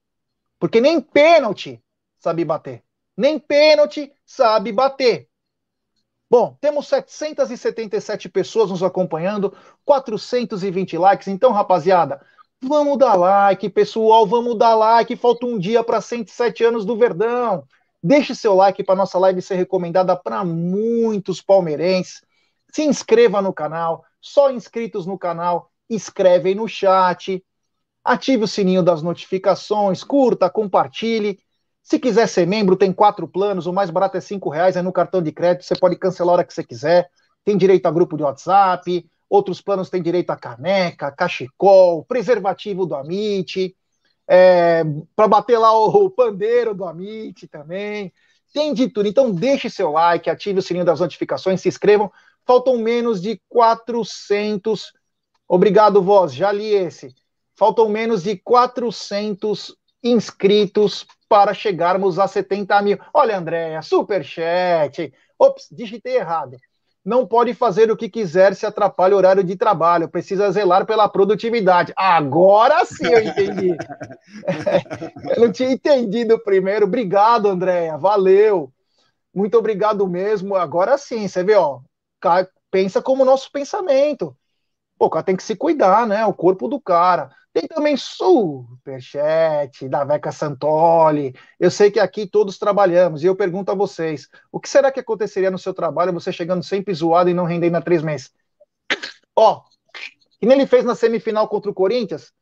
[0.58, 1.82] Porque nem pênalti
[2.18, 2.82] sabe bater.
[3.16, 5.28] Nem pênalti sabe bater.
[6.30, 11.28] Bom, temos 777 pessoas nos acompanhando, 420 likes.
[11.28, 12.24] Então, rapaziada,
[12.62, 15.14] vamos dar like, pessoal, vamos dar like.
[15.16, 17.64] Falta um dia para 107 anos do Verdão.
[18.02, 22.22] Deixe seu like para nossa live ser recomendada para muitos palmeirenses.
[22.72, 27.44] Se inscreva no canal, só inscritos no canal escrevem no chat.
[28.02, 31.38] Ative o sininho das notificações, curta, compartilhe.
[31.82, 33.66] Se quiser ser membro, tem quatro planos.
[33.66, 35.66] O mais barato é cinco reais, é no cartão de crédito.
[35.66, 37.10] Você pode cancelar a hora que você quiser.
[37.44, 39.06] Tem direito a grupo de WhatsApp.
[39.28, 43.76] Outros planos têm direito a caneca, cachecol, preservativo do Amit,
[44.26, 44.82] é,
[45.14, 48.12] para bater lá o, o pandeiro do Amit também.
[48.52, 49.08] Tem de tudo.
[49.08, 52.10] Então deixe seu like, ative o sininho das notificações, se inscrevam
[52.46, 54.92] faltam menos de 400.
[55.48, 57.14] Obrigado, voz, já li esse.
[57.54, 62.98] Faltam menos de 400 inscritos para chegarmos a 70 mil.
[63.14, 65.12] Olha, Andréia, superchat.
[65.38, 66.56] Ops, digitei errado.
[67.04, 70.08] Não pode fazer o que quiser se atrapalha o horário de trabalho.
[70.08, 71.92] Precisa zelar pela produtividade.
[71.96, 73.76] Agora sim eu entendi.
[75.36, 76.86] eu não tinha entendido primeiro.
[76.86, 77.96] Obrigado, Andréia.
[77.98, 78.72] Valeu.
[79.34, 80.54] Muito obrigado mesmo.
[80.54, 81.80] Agora sim, você vê, ó
[82.22, 84.36] cara pensa como o nosso pensamento.
[84.98, 86.24] Pô, o cara tem que se cuidar, né?
[86.24, 87.30] O corpo do cara.
[87.52, 91.34] Tem também superchat da Veca Santoli.
[91.60, 95.00] Eu sei que aqui todos trabalhamos e eu pergunto a vocês: o que será que
[95.00, 98.32] aconteceria no seu trabalho você chegando sempre zoado e não rendendo a três meses?
[99.36, 99.62] Ó,
[100.40, 102.32] que nem ele fez na semifinal contra o Corinthians.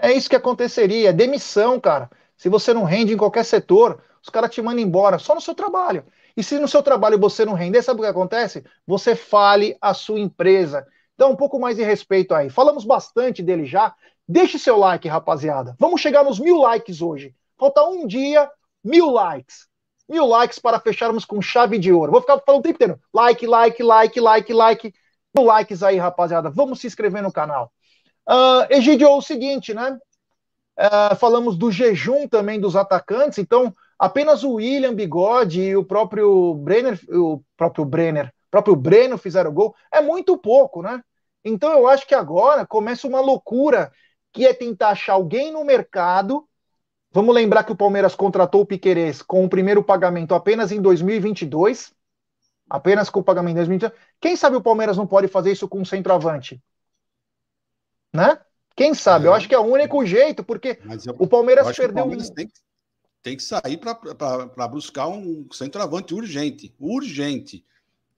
[0.00, 2.10] É, é isso que aconteceria: demissão, cara.
[2.36, 5.54] Se você não rende em qualquer setor, os caras te mandam embora, só no seu
[5.54, 6.04] trabalho.
[6.40, 8.64] E se no seu trabalho você não render, sabe o que acontece?
[8.86, 10.86] Você fale a sua empresa.
[11.14, 12.48] Então, um pouco mais de respeito aí.
[12.48, 13.94] Falamos bastante dele já.
[14.26, 15.76] Deixe seu like, rapaziada.
[15.78, 17.34] Vamos chegar nos mil likes hoje.
[17.58, 18.50] Falta um dia,
[18.82, 19.68] mil likes.
[20.08, 22.10] Mil likes para fecharmos com chave de ouro.
[22.10, 22.98] Vou ficar falando o tempo inteiro.
[23.12, 24.94] Like, like, like, like, like.
[25.36, 26.48] Mil likes aí, rapaziada.
[26.48, 27.70] Vamos se inscrever no canal.
[28.26, 29.98] Uh, Egidio, é o seguinte, né?
[30.78, 36.54] Uh, falamos do jejum também dos atacantes, então apenas o William Bigode e o próprio
[36.54, 41.02] Brenner, o próprio Brenner, próprio Breno fizeram gol, é muito pouco, né?
[41.44, 43.92] Então eu acho que agora começa uma loucura
[44.32, 46.48] que é tentar achar alguém no mercado.
[47.12, 51.92] Vamos lembrar que o Palmeiras contratou o Piquerez com o primeiro pagamento apenas em 2022.
[52.68, 53.92] Apenas com o pagamento em 2022.
[54.18, 56.62] Quem sabe o Palmeiras não pode fazer isso com um centroavante?
[58.14, 58.38] Né?
[58.74, 59.26] Quem sabe?
[59.26, 59.36] Eu é.
[59.36, 62.04] acho que é o único jeito, porque eu, o Palmeiras perdeu.
[62.04, 62.48] O Palmeiras tem,
[63.22, 66.74] tem, que sair para buscar um centroavante urgente.
[66.78, 67.64] Urgente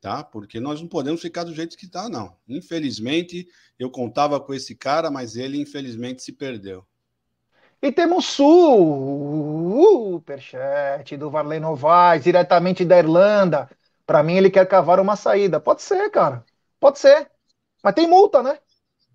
[0.03, 0.23] tá?
[0.25, 2.37] Porque nós não podemos ficar do jeito que está, não.
[2.49, 3.47] Infelizmente,
[3.79, 6.85] eu contava com esse cara, mas ele infelizmente se perdeu.
[7.81, 8.27] E temos
[10.05, 13.71] superchat do Varley Novaes, diretamente da Irlanda.
[14.05, 15.61] Para mim, ele quer cavar uma saída.
[15.61, 16.45] Pode ser, cara.
[16.81, 17.31] Pode ser.
[17.83, 18.59] Mas tem multa, né?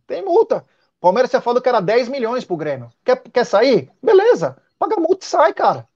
[0.06, 0.66] Tem multa.
[1.00, 2.90] Palmeiras, você falou que era 10 milhões pro Grêmio.
[3.04, 3.92] Quer, quer sair?
[4.02, 4.58] Beleza.
[4.80, 5.88] Paga multa e sai, cara.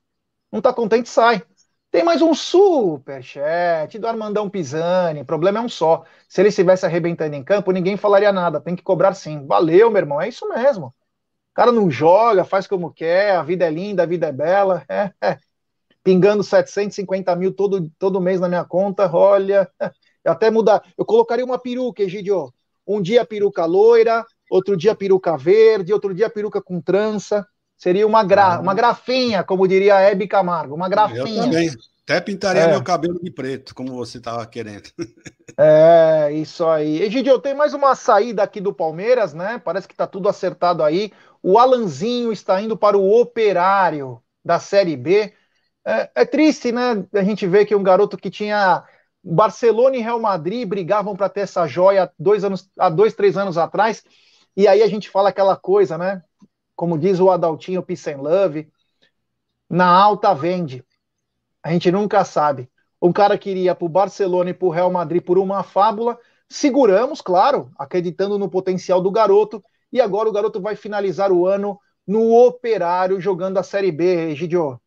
[0.51, 1.43] Não tá contente, sai.
[1.91, 5.21] Tem mais um superchat do Armandão Pisani.
[5.21, 6.05] O problema é um só.
[6.29, 8.61] Se ele estivesse arrebentando em campo, ninguém falaria nada.
[8.61, 9.45] Tem que cobrar sim.
[9.47, 10.21] Valeu, meu irmão.
[10.21, 10.87] É isso mesmo.
[10.87, 10.93] O
[11.53, 13.35] cara não joga, faz como quer.
[13.35, 14.85] A vida é linda, a vida é bela.
[14.89, 15.37] É, é.
[16.03, 19.09] Pingando 750 mil todo, todo mês na minha conta.
[19.13, 19.69] Olha,
[20.23, 20.83] eu até mudar.
[20.97, 22.53] Eu colocaria uma peruca, Egidio.
[22.87, 27.45] Um dia peruca loira, outro dia peruca verde, outro dia peruca com trança.
[27.81, 28.59] Seria uma, gra, ah.
[28.59, 31.41] uma grafinha, como diria a Hebe Camargo, uma grafinha.
[31.41, 31.71] Eu também.
[32.03, 32.67] Até pintaria é.
[32.67, 34.87] meu cabelo de preto, como você estava querendo.
[35.57, 37.01] É, isso aí.
[37.01, 39.59] Egidio, tem mais uma saída aqui do Palmeiras, né?
[39.63, 41.11] Parece que está tudo acertado aí.
[41.41, 45.33] O Alanzinho está indo para o Operário da Série B.
[45.83, 47.03] É, é triste, né?
[47.13, 48.83] A gente vê que um garoto que tinha
[49.23, 53.57] Barcelona e Real Madrid brigavam para ter essa joia dois anos, há dois, três anos
[53.57, 54.03] atrás.
[54.55, 56.21] E aí a gente fala aquela coisa, né?
[56.81, 58.67] Como diz o Adaltinho Peace Love,
[59.69, 60.83] na alta vende.
[61.61, 62.71] A gente nunca sabe.
[62.99, 66.17] Um cara queria para o Barcelona e para o Real Madrid por uma fábula.
[66.49, 69.63] Seguramos, claro, acreditando no potencial do garoto.
[69.93, 74.81] E agora o garoto vai finalizar o ano no Operário jogando a Série B, Egidio.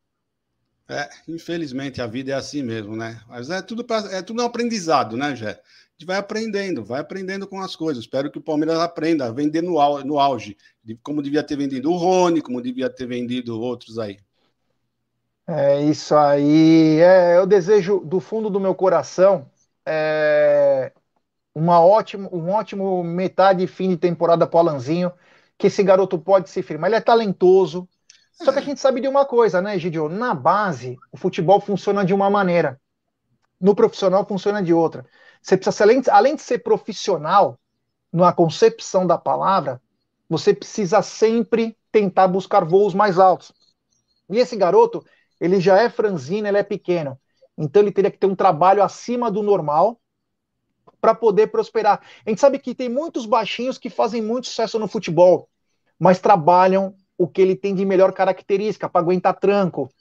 [0.89, 3.21] É, infelizmente a vida é assim mesmo, né?
[3.29, 5.61] Mas é tudo pra, é tudo um aprendizado, né, Jé?
[5.95, 8.03] A gente vai aprendendo, vai aprendendo com as coisas.
[8.03, 10.57] Espero que o Palmeiras aprenda a vender no, no auge,
[11.03, 14.19] como devia ter vendido o Rony, como devia ter vendido outros aí.
[15.47, 16.99] É isso aí.
[17.01, 19.49] É, eu desejo do fundo do meu coração
[19.87, 20.93] é,
[21.55, 25.13] uma ótima, um ótimo metade e fim de temporada para o Alanzinho,
[25.57, 26.89] que esse garoto pode se firmar.
[26.89, 27.89] Ele é talentoso,
[28.33, 30.09] só que a gente sabe de uma coisa, né, Gidio?
[30.09, 32.81] Na base, o futebol funciona de uma maneira.
[33.61, 35.07] No profissional funciona de outra.
[35.45, 37.61] Você precisa, além, além de ser profissional,
[38.11, 39.81] na concepção da palavra,
[40.27, 43.53] você precisa sempre tentar buscar voos mais altos.
[44.31, 45.05] E esse garoto,
[45.39, 47.21] ele já é franzino, ele é pequeno.
[47.59, 50.01] Então ele teria que ter um trabalho acima do normal
[50.99, 52.01] para poder prosperar.
[52.25, 55.51] A gente sabe que tem muitos baixinhos que fazem muito sucesso no futebol,
[55.99, 59.93] mas trabalham o que ele tem de melhor característica para aguentar tranco,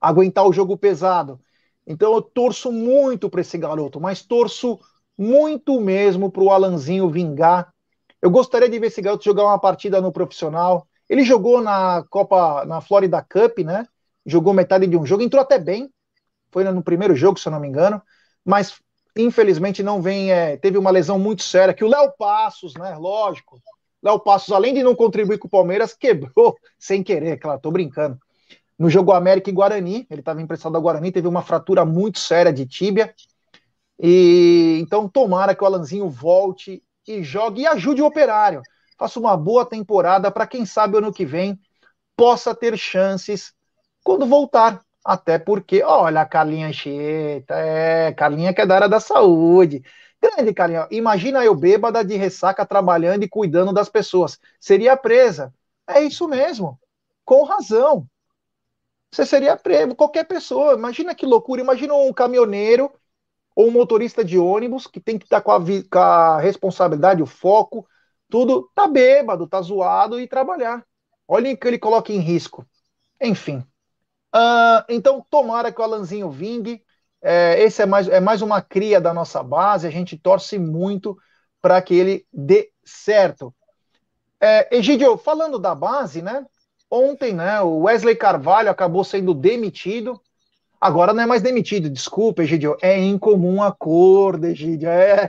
[0.00, 1.40] aguentar o jogo pesado.
[1.86, 4.78] Então eu torço muito para esse garoto, mas torço
[5.16, 7.72] muito mesmo para o Alanzinho vingar.
[8.20, 10.86] Eu gostaria de ver esse garoto jogar uma partida no profissional.
[11.08, 13.86] Ele jogou na Copa, na Florida Cup, né?
[14.24, 15.88] Jogou metade de um jogo, entrou até bem.
[16.50, 18.02] Foi no primeiro jogo, se eu não me engano,
[18.44, 18.80] mas
[19.16, 20.32] infelizmente não vem.
[20.32, 22.96] É, teve uma lesão muito séria que o Léo Passos, né?
[22.96, 23.60] Lógico,
[24.02, 28.18] Léo Passos, além de não contribuir com o Palmeiras, quebrou sem querer, claro, tô brincando.
[28.78, 32.52] No jogo América e Guarani, ele estava emprestado ao Guarani, teve uma fratura muito séria
[32.52, 33.14] de tíbia.
[33.98, 38.62] E então tomara que o Alanzinho volte e jogue e ajude o Operário.
[38.98, 41.58] Faça uma boa temporada para quem sabe ano que vem
[42.16, 43.52] possa ter chances
[44.04, 44.84] quando voltar.
[45.04, 49.82] Até porque, olha a Carlinha Cheta, é, Carlinha que é da área da saúde.
[50.20, 50.88] Grande, carinha.
[50.90, 54.38] Imagina eu bêbada de ressaca trabalhando e cuidando das pessoas.
[54.58, 55.54] Seria presa.
[55.86, 56.80] É isso mesmo.
[57.24, 58.08] Com razão.
[59.12, 59.94] Você seria preso.
[59.94, 60.74] Qualquer pessoa.
[60.74, 61.60] Imagina que loucura.
[61.60, 62.92] Imagina um caminhoneiro
[63.54, 67.26] ou um motorista de ônibus que tem que estar com a, com a responsabilidade, o
[67.26, 67.86] foco,
[68.28, 68.70] tudo.
[68.74, 70.84] Tá bêbado, tá zoado e trabalhar.
[71.26, 72.66] Olha o que ele coloca em risco.
[73.20, 73.64] Enfim.
[74.34, 76.82] Uh, então, tomara que o Alanzinho vingue.
[77.22, 81.16] É, esse é mais, é mais uma cria da nossa base, a gente torce muito
[81.60, 83.52] para que ele dê certo.
[84.40, 86.44] É, Egidio, falando da base, né?
[86.90, 90.20] Ontem, né, o Wesley Carvalho acabou sendo demitido.
[90.80, 94.88] Agora não é mais demitido, desculpa, Egidio, é em comum acordo, Egidio.
[94.88, 95.28] É,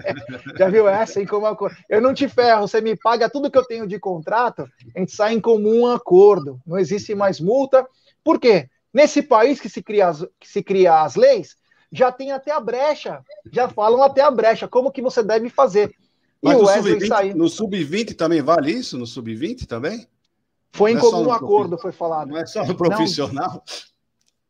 [0.58, 1.22] já viu essa?
[1.22, 1.76] Em comum acordo.
[1.89, 5.13] Eu não te ferro, você me paga tudo que eu tenho de contrato, a gente
[5.13, 6.60] sai em comum acordo.
[6.65, 7.88] Não existe mais multa.
[8.24, 8.70] Por quê?
[8.93, 11.56] Nesse país que se cria as, que se cria as leis,
[11.91, 15.91] já tem até a brecha, já falam até a brecha, como que você deve fazer.
[16.41, 16.62] Mas e
[17.34, 18.98] no sub-20 sub também vale isso?
[18.98, 20.08] No sub-20 também?
[20.73, 22.30] Foi em é comum acordo, foi falado.
[22.30, 23.51] Não é só no profissional?
[23.53, 23.62] Não,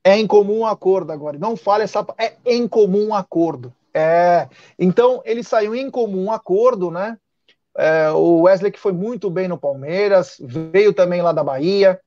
[0.03, 1.38] é em comum acordo agora.
[1.38, 2.06] Não fale essa.
[2.17, 3.73] É em comum acordo.
[3.93, 4.47] É.
[4.77, 7.17] Então, ele saiu em comum acordo, né?
[7.77, 11.99] É, o Wesley que foi muito bem no Palmeiras, veio também lá da Bahia,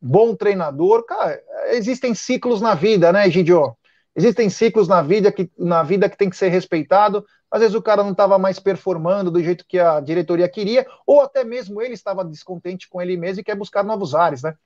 [0.00, 1.04] bom treinador.
[1.04, 3.76] Cara, existem ciclos na vida, né, Gidio?
[4.16, 7.24] Existem ciclos na vida que, na vida que tem que ser respeitado.
[7.54, 11.20] Às vezes o cara não estava mais performando do jeito que a diretoria queria, ou
[11.20, 14.56] até mesmo ele estava descontente com ele mesmo e quer buscar novos ares, né?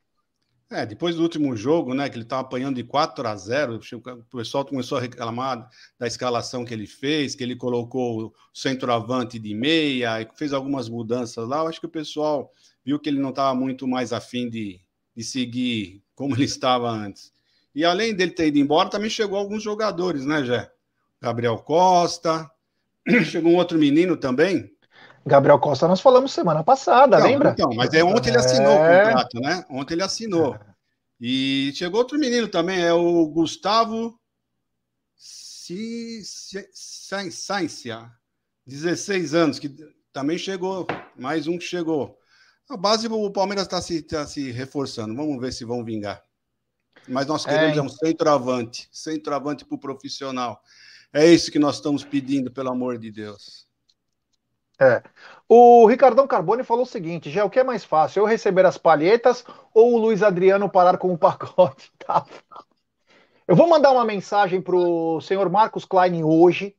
[0.71, 3.79] É, depois do último jogo, né, que ele estava apanhando de 4 a 0,
[4.33, 9.39] o pessoal começou a reclamar da escalação que ele fez, que ele colocou o centroavante
[9.39, 11.59] de meia, fez algumas mudanças lá.
[11.59, 12.51] Eu acho que o pessoal
[12.83, 14.81] viu que ele não estava muito mais afim de,
[15.15, 17.35] de seguir como ele estava antes.
[17.75, 20.73] E além dele ter ido embora, também chegou alguns jogadores, né, Jé?
[21.21, 22.51] Gabriel Costa,
[23.25, 24.71] chegou um outro menino também.
[25.27, 27.51] Gabriel Costa nós falamos semana passada, não, lembra?
[27.51, 29.03] Então, mas é ontem ele assinou é...
[29.03, 29.65] o contrato, né?
[29.71, 30.55] Ontem ele assinou.
[30.55, 30.61] É.
[31.21, 34.19] E chegou outro menino também, é o Gustavo
[36.73, 38.11] Sancia,
[38.67, 39.69] 16 anos, que
[40.13, 42.17] também chegou, mais um que chegou.
[42.69, 46.23] A base, o Palmeiras está se, tá se reforçando, vamos ver se vão vingar.
[47.07, 50.63] Mas nós queremos é, é um centroavante, centroavante para o profissional.
[51.13, 53.67] É isso que nós estamos pedindo, pelo amor de Deus.
[54.81, 55.03] É.
[55.49, 58.79] O Ricardão Carbone falou o seguinte: já o que é mais fácil, eu receber as
[58.79, 59.45] palhetas
[59.75, 61.91] ou o Luiz Adriano parar com o pacote?
[61.99, 62.25] Tá.
[63.47, 66.77] Eu vou mandar uma mensagem para o senhor Marcos Klein hoje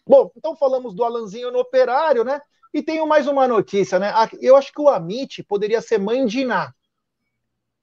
[0.06, 2.42] Bom, então falamos do Alanzinho no operário, né?
[2.74, 4.14] E tenho mais uma notícia, né?
[4.40, 6.74] Eu acho que o Amit poderia ser mãe de Iná.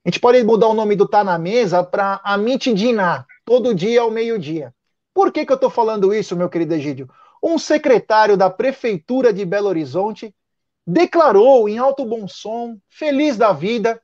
[0.09, 4.01] A gente pode mudar o nome do Tá na Mesa para Amit Diná, todo dia
[4.01, 4.75] ao meio-dia.
[5.13, 7.11] Por que, que eu estou falando isso, meu querido Egídio?
[7.43, 10.35] Um secretário da Prefeitura de Belo Horizonte
[10.87, 14.01] declarou em alto bom som, feliz da vida,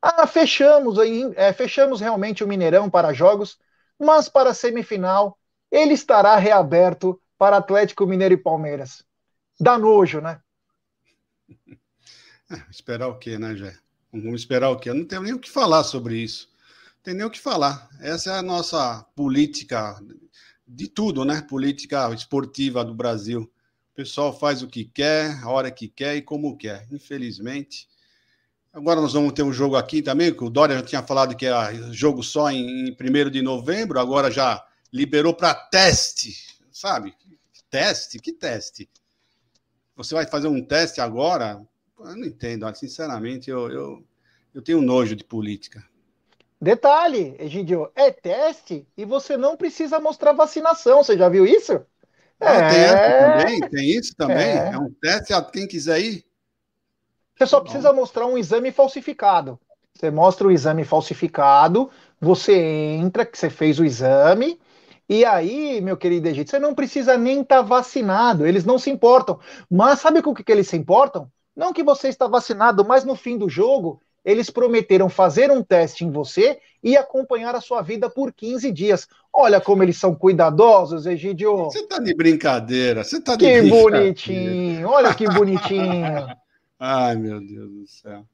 [0.00, 0.96] ah, fechamos,
[1.36, 3.58] é, fechamos realmente o Mineirão para jogos,
[3.98, 5.36] mas para a semifinal
[5.70, 9.04] ele estará reaberto para Atlético Mineiro e Palmeiras
[9.60, 10.40] dá nojo, né?
[12.50, 13.78] É, esperar o quê, né, Jé?
[14.12, 14.90] Vamos esperar o quê?
[14.90, 16.48] Eu não tenho nem o que falar sobre isso.
[16.96, 17.88] Não tem nem o que falar.
[18.00, 20.00] Essa é a nossa política
[20.66, 21.42] de tudo, né?
[21.42, 23.42] Política esportiva do Brasil.
[23.92, 26.86] O pessoal faz o que quer, a hora que quer e como quer.
[26.90, 27.88] Infelizmente.
[28.72, 31.46] Agora nós vamos ter um jogo aqui também, que o Dória já tinha falado que
[31.46, 36.36] era jogo só em, em 1 de novembro, agora já liberou para teste,
[36.70, 37.14] sabe?
[37.70, 38.18] Teste?
[38.18, 38.86] Que teste?
[39.96, 41.66] você vai fazer um teste agora?
[41.98, 44.04] Eu não entendo, sinceramente, eu, eu,
[44.54, 45.84] eu tenho nojo de política.
[46.60, 51.02] Detalhe, Egidio, é teste e você não precisa mostrar vacinação.
[51.02, 51.80] Você já viu isso?
[52.40, 52.70] Ah, é...
[52.70, 54.36] Tem essa também, tem isso também.
[54.36, 54.72] É.
[54.72, 56.24] é um teste a quem quiser ir.
[57.36, 59.58] Você só precisa mostrar um exame falsificado.
[59.94, 64.58] Você mostra o exame falsificado, você entra, que você fez o exame,
[65.08, 68.90] e aí, meu querido Egito, você não precisa nem estar tá vacinado, eles não se
[68.90, 69.38] importam.
[69.70, 71.30] Mas sabe com o que, que eles se importam?
[71.56, 76.04] Não que você está vacinado, mas no fim do jogo, eles prometeram fazer um teste
[76.04, 79.08] em você e acompanhar a sua vida por 15 dias.
[79.32, 81.64] Olha como eles são cuidadosos, Egidio.
[81.64, 86.26] Você está de brincadeira, você está de Que bonitinho, olha que bonitinho.
[86.78, 88.24] Ai, meu Deus do céu.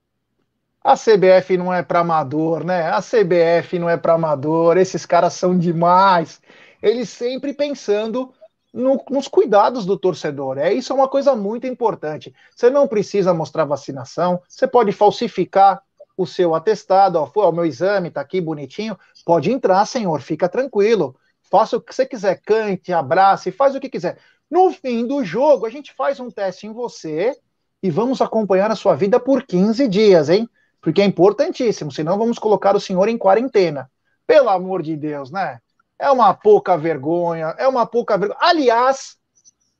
[0.82, 2.88] A CBF não é para amador, né?
[2.88, 4.76] A CBF não é para amador.
[4.76, 6.40] Esses caras são demais.
[6.82, 8.32] Eles sempre pensando
[8.72, 10.58] no, nos cuidados do torcedor.
[10.58, 12.34] É isso é uma coisa muito importante.
[12.54, 14.40] Você não precisa mostrar vacinação.
[14.48, 15.82] Você pode falsificar
[16.16, 17.18] o seu atestado.
[17.18, 18.98] Ó, o meu exame está aqui bonitinho.
[19.24, 20.20] Pode entrar, senhor.
[20.20, 21.16] Fica tranquilo.
[21.42, 22.40] Faça o que você quiser.
[22.40, 24.18] Cante, abrace, faz o que quiser.
[24.50, 27.36] No fim do jogo, a gente faz um teste em você
[27.82, 30.48] e vamos acompanhar a sua vida por 15 dias, hein?
[30.80, 33.90] Porque é importantíssimo, senão vamos colocar o senhor em quarentena.
[34.26, 35.58] Pelo amor de Deus, né?
[35.98, 38.40] É uma pouca vergonha, é uma pouca vergonha.
[38.40, 39.16] Aliás,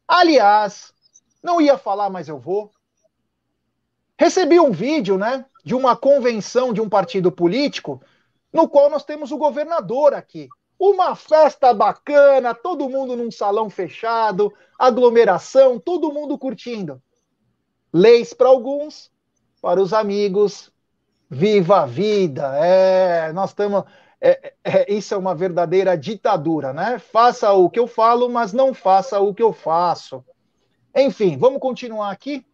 [0.07, 0.93] aliás,
[1.43, 2.71] não ia falar, mas eu vou.
[4.19, 8.01] Recebi um vídeo, né, de uma convenção de um partido político,
[8.53, 10.49] no qual nós temos o governador aqui.
[10.79, 17.01] Uma festa bacana, todo mundo num salão fechado, aglomeração, todo mundo curtindo.
[17.93, 19.11] Leis para alguns,
[19.61, 20.73] para os amigos.
[21.31, 22.53] Viva a vida!
[22.57, 23.85] É, nós estamos.
[24.25, 27.01] É, é, isso é uma verdadeira ditadura, né?
[27.01, 30.25] Faça o que eu falo, mas não faça o que eu faço.
[30.95, 32.47] Enfim, vamos continuar aqui.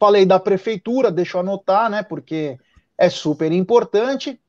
[0.00, 2.02] Falei da prefeitura, deixa eu anotar, né?
[2.02, 2.58] Porque
[2.98, 4.40] é super importante.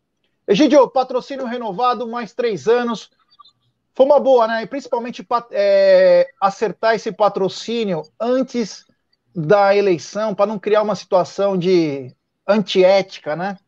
[0.47, 3.11] Egidio, patrocínio renovado, mais três anos.
[3.93, 4.63] Foi uma boa, né?
[4.63, 8.83] E principalmente é, acertar esse patrocínio antes
[9.35, 12.11] da eleição, para não criar uma situação de
[12.47, 13.59] antiética, né?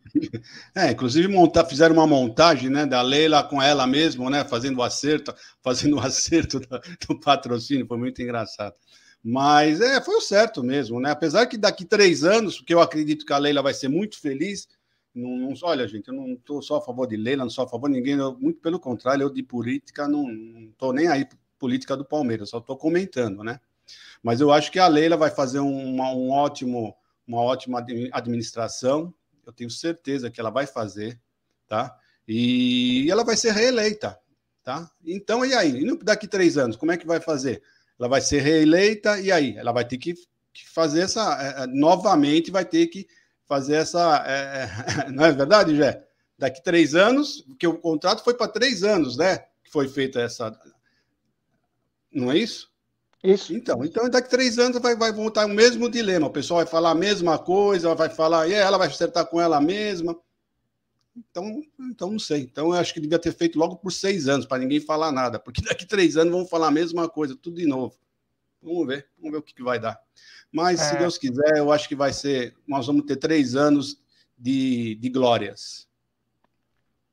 [0.76, 4.43] É, inclusive montar, fizeram uma montagem né, da Leila com ela mesmo, né?
[4.43, 6.68] Fazendo o acerto, fazendo o acerto do,
[7.07, 8.76] do patrocínio, foi muito engraçado.
[9.24, 11.11] Mas é, foi o certo mesmo, né?
[11.11, 14.68] Apesar que daqui três anos, porque eu acredito que a Leila vai ser muito feliz,
[15.13, 17.68] não, não, olha, gente, eu não estou só a favor de Leila, não sou a
[17.68, 20.30] favor de ninguém, eu, muito pelo contrário, eu de política não
[20.70, 23.59] estou nem aí política do Palmeiras, só estou comentando, né?
[24.22, 26.95] Mas eu acho que a Leila vai fazer uma, um ótimo,
[27.28, 29.13] uma ótima administração,
[29.47, 31.19] eu tenho certeza que ela vai fazer,
[31.67, 31.97] tá?
[32.27, 34.19] E ela vai ser reeleita,
[34.61, 34.91] tá?
[35.05, 35.83] Então, e aí?
[35.83, 37.63] E daqui três anos, como é que vai fazer?
[37.97, 39.57] Ela vai ser reeleita, e aí?
[39.57, 40.13] Ela vai ter que
[40.73, 41.37] fazer essa.
[41.41, 43.07] É, é, novamente, vai ter que
[43.45, 44.17] fazer essa.
[44.27, 46.05] É, não é verdade, Jé?
[46.37, 49.37] Daqui três anos, porque o contrato foi para três anos, né?
[49.63, 50.51] Que foi feita essa.
[52.11, 52.69] Não é isso?
[53.28, 53.53] Isso.
[53.53, 56.28] Então, então daqui três anos vai, vai voltar o mesmo dilema.
[56.28, 59.59] O pessoal vai falar a mesma coisa, vai falar, e ela vai acertar com ela
[59.59, 60.17] mesma.
[61.13, 62.43] Então, então não sei.
[62.43, 65.38] Então, eu acho que devia ter feito logo por seis anos, para ninguém falar nada,
[65.38, 67.97] porque daqui três anos vão falar a mesma coisa, tudo de novo.
[68.61, 69.99] Vamos ver, vamos ver o que, que vai dar.
[70.49, 70.84] Mas, é.
[70.89, 72.55] se Deus quiser, eu acho que vai ser.
[72.65, 74.01] Nós vamos ter três anos
[74.38, 75.86] de, de glórias.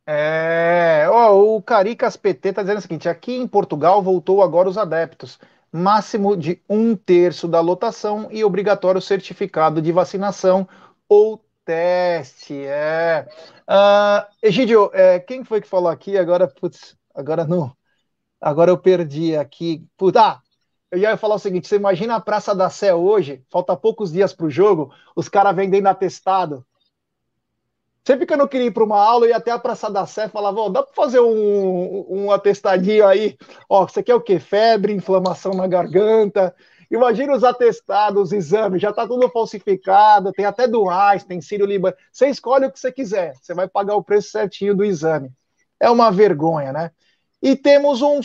[0.06, 4.78] É, ó, o Caricas PT está dizendo o seguinte: aqui em Portugal voltou agora os
[4.78, 5.40] adeptos,
[5.74, 10.68] máximo de um terço da lotação e obrigatório certificado de vacinação
[11.08, 12.54] ou teste.
[12.64, 13.26] É.
[13.68, 16.16] Uh, Egidio, é, quem foi que falou aqui?
[16.16, 17.76] Agora, putz, agora não.
[18.40, 19.84] Agora eu perdi aqui.
[19.96, 20.40] Putz, ah,
[20.92, 24.32] eu ia falar o seguinte: você imagina a Praça da Sé hoje, falta poucos dias
[24.32, 26.64] para o jogo, os caras vendendo atestado.
[28.06, 30.06] Sempre que eu não queria ir para uma aula, eu ia até a Praça da
[30.06, 33.38] Sé falava: oh, dá para fazer um, um atestadinho aí?
[33.68, 34.38] Ó, você quer o quê?
[34.38, 36.54] Febre, inflamação na garganta.
[36.90, 40.84] Imagina os atestados, os exames, já está tudo falsificado, tem até do
[41.26, 41.96] tem Sírio Líbano.
[42.12, 45.32] Você escolhe o que você quiser, você vai pagar o preço certinho do exame.
[45.80, 46.90] É uma vergonha, né?
[47.42, 48.22] E temos um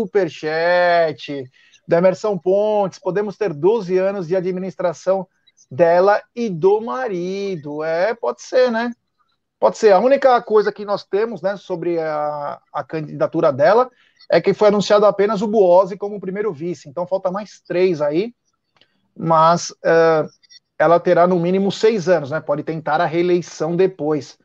[0.00, 1.44] superchat
[1.86, 2.98] da Emerson Pontes.
[2.98, 5.26] Podemos ter 12 anos de administração
[5.72, 7.82] dela e do marido.
[7.82, 8.92] É, pode ser, né?
[9.58, 9.92] Pode ser.
[9.92, 13.90] A única coisa que nós temos né, sobre a, a candidatura dela
[14.30, 16.90] é que foi anunciado apenas o Buozzi como primeiro vice.
[16.90, 18.34] Então falta mais três aí.
[19.16, 20.28] Mas uh,
[20.78, 22.40] ela terá no mínimo seis anos, né?
[22.40, 24.38] Pode tentar a reeleição depois.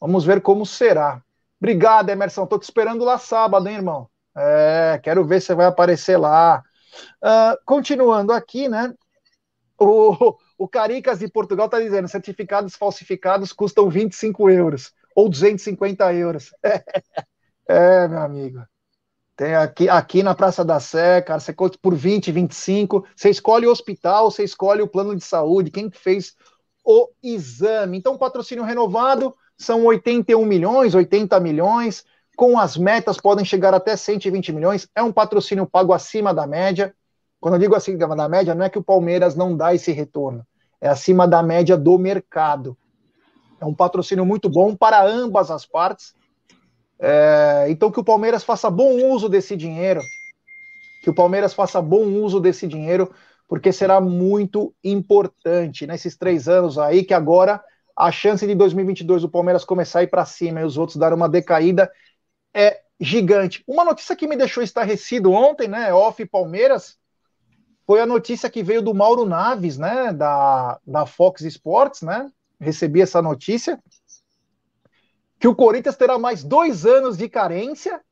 [0.00, 1.20] Vamos ver como será.
[1.60, 2.44] Obrigado, Emerson.
[2.44, 4.08] Estou te esperando lá sábado, hein, irmão?
[4.36, 6.62] É, quero ver se vai aparecer lá.
[7.22, 8.94] Uh, continuando aqui, né?
[9.80, 16.52] O, o Caricas de Portugal está dizendo: certificados falsificados custam 25 euros ou 250 euros.
[17.70, 18.62] É, meu amigo.
[19.36, 23.06] Tem aqui, aqui na Praça da Sé, cara, você conta por 20, 25.
[23.14, 26.34] Você escolhe o hospital, você escolhe o plano de saúde, quem fez
[26.84, 27.98] o exame.
[27.98, 32.04] Então, patrocínio renovado são 81 milhões, 80 milhões,
[32.36, 34.88] com as metas podem chegar até 120 milhões.
[34.94, 36.94] É um patrocínio pago acima da média.
[37.40, 40.46] Quando eu digo acima da média, não é que o Palmeiras não dá esse retorno,
[40.80, 42.76] é acima da média do mercado.
[43.60, 46.14] É um patrocínio muito bom para ambas as partes.
[47.00, 50.00] É, então, que o Palmeiras faça bom uso desse dinheiro.
[51.02, 53.12] Que o Palmeiras faça bom uso desse dinheiro
[53.48, 57.64] porque será muito importante nesses três anos aí, que agora
[57.96, 61.14] a chance de 2022 o Palmeiras começar a ir para cima e os outros dar
[61.14, 61.90] uma decaída
[62.54, 63.64] é gigante.
[63.66, 66.97] Uma notícia que me deixou estarrecido ontem, né, off Palmeiras,
[67.88, 72.30] foi a notícia que veio do Mauro Naves, né, da, da Fox Sports, né,
[72.60, 73.82] recebi essa notícia,
[75.40, 78.02] que o Corinthians terá mais dois anos de carência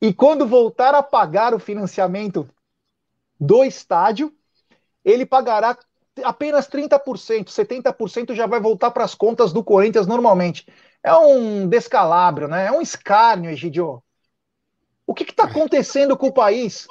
[0.00, 2.48] e quando voltar a pagar o financiamento
[3.38, 4.32] do estádio,
[5.04, 5.76] ele pagará
[6.22, 10.68] apenas 30%, 70% já vai voltar para as contas do Corinthians normalmente.
[11.02, 12.66] É um descalabro, né?
[12.66, 14.00] É um escárnio, Egidio.
[15.04, 16.86] O que está acontecendo com o país?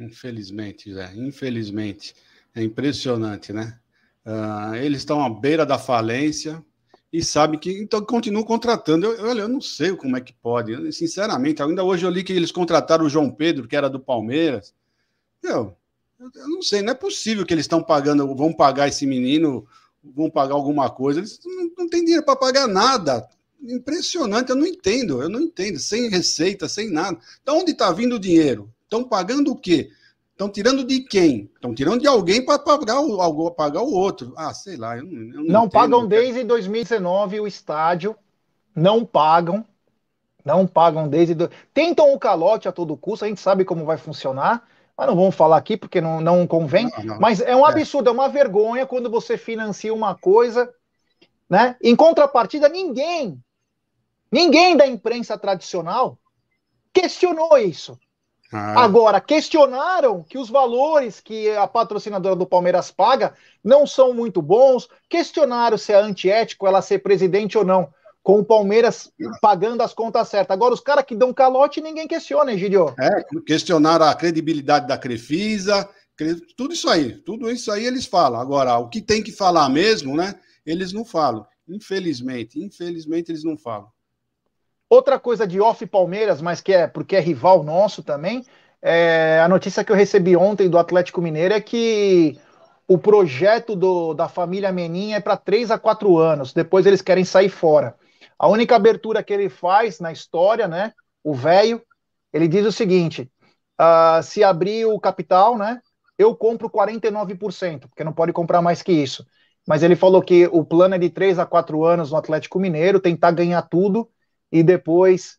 [0.00, 2.14] Infelizmente, Zé, infelizmente.
[2.54, 3.78] É impressionante, né?
[4.24, 6.64] Uh, eles estão à beira da falência
[7.12, 9.06] e sabem que então continuam contratando.
[9.06, 10.72] Eu, eu, eu não sei como é que pode.
[10.72, 14.00] Eu, sinceramente, ainda hoje eu li que eles contrataram o João Pedro, que era do
[14.00, 14.74] Palmeiras.
[15.42, 15.76] Meu,
[16.18, 19.66] eu não sei, não é possível que eles estão pagando, vão pagar esse menino,
[20.02, 21.20] vão pagar alguma coisa.
[21.20, 23.28] Eles não, não têm dinheiro para pagar nada.
[23.62, 25.78] Impressionante, eu não entendo, eu não entendo.
[25.78, 27.18] Sem receita, sem nada.
[27.44, 28.72] De onde está vindo o dinheiro?
[28.90, 29.90] Estão pagando o quê?
[30.32, 31.48] Estão tirando de quem?
[31.54, 34.32] Estão tirando de alguém para pagar o, pagar o outro.
[34.36, 34.96] Ah, sei lá.
[34.96, 38.16] Eu não, eu não, não pagam desde 2019 o estádio.
[38.74, 39.64] Não pagam.
[40.44, 41.34] Não pagam desde.
[41.34, 41.48] Do...
[41.72, 44.66] Tentam o calote a todo custo, a gente sabe como vai funcionar
[45.00, 46.90] mas não vamos falar aqui porque não, não convém.
[46.98, 47.18] Não, não.
[47.18, 47.70] Mas é um é.
[47.70, 48.10] absurdo, é.
[48.10, 50.70] é uma vergonha quando você financia uma coisa,
[51.48, 51.74] né?
[51.82, 53.42] Em contrapartida, ninguém,
[54.30, 56.18] ninguém da imprensa tradicional
[56.92, 57.98] questionou isso.
[58.52, 58.82] Ah.
[58.82, 64.88] Agora, questionaram que os valores que a patrocinadora do Palmeiras paga não são muito bons,
[65.08, 67.88] questionaram se é antiético ela ser presidente ou não
[68.22, 70.54] com o Palmeiras pagando as contas certas.
[70.54, 72.94] Agora, os caras que dão calote, ninguém questiona, Egidio.
[72.98, 75.88] É, questionaram a credibilidade da Crefisa,
[76.56, 78.40] tudo isso aí, tudo isso aí eles falam.
[78.40, 80.34] Agora, o que tem que falar mesmo, né?
[80.66, 81.46] Eles não falam.
[81.68, 83.88] Infelizmente, infelizmente eles não falam.
[84.90, 88.44] Outra coisa de off Palmeiras, mas que é porque é rival nosso também,
[88.82, 92.36] é a notícia que eu recebi ontem do Atlético Mineiro é que
[92.88, 97.24] o projeto do, da família Menin é para 3 a 4 anos, depois eles querem
[97.24, 97.94] sair fora.
[98.36, 100.92] A única abertura que ele faz na história, né?
[101.22, 101.80] O velho,
[102.32, 103.30] ele diz o seguinte:
[103.80, 105.80] uh, se abrir o capital, né?
[106.18, 109.24] Eu compro 49%, porque não pode comprar mais que isso.
[109.68, 112.98] Mas ele falou que o plano é de 3 a 4 anos no Atlético Mineiro,
[112.98, 114.08] tentar ganhar tudo
[114.50, 115.38] e depois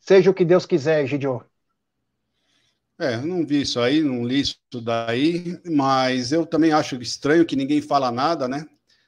[0.00, 1.44] seja o que Deus quiser, Gidio.
[2.98, 7.56] É, não vi isso aí, não li isso daí, mas eu também acho estranho que
[7.56, 8.64] ninguém fala nada, né?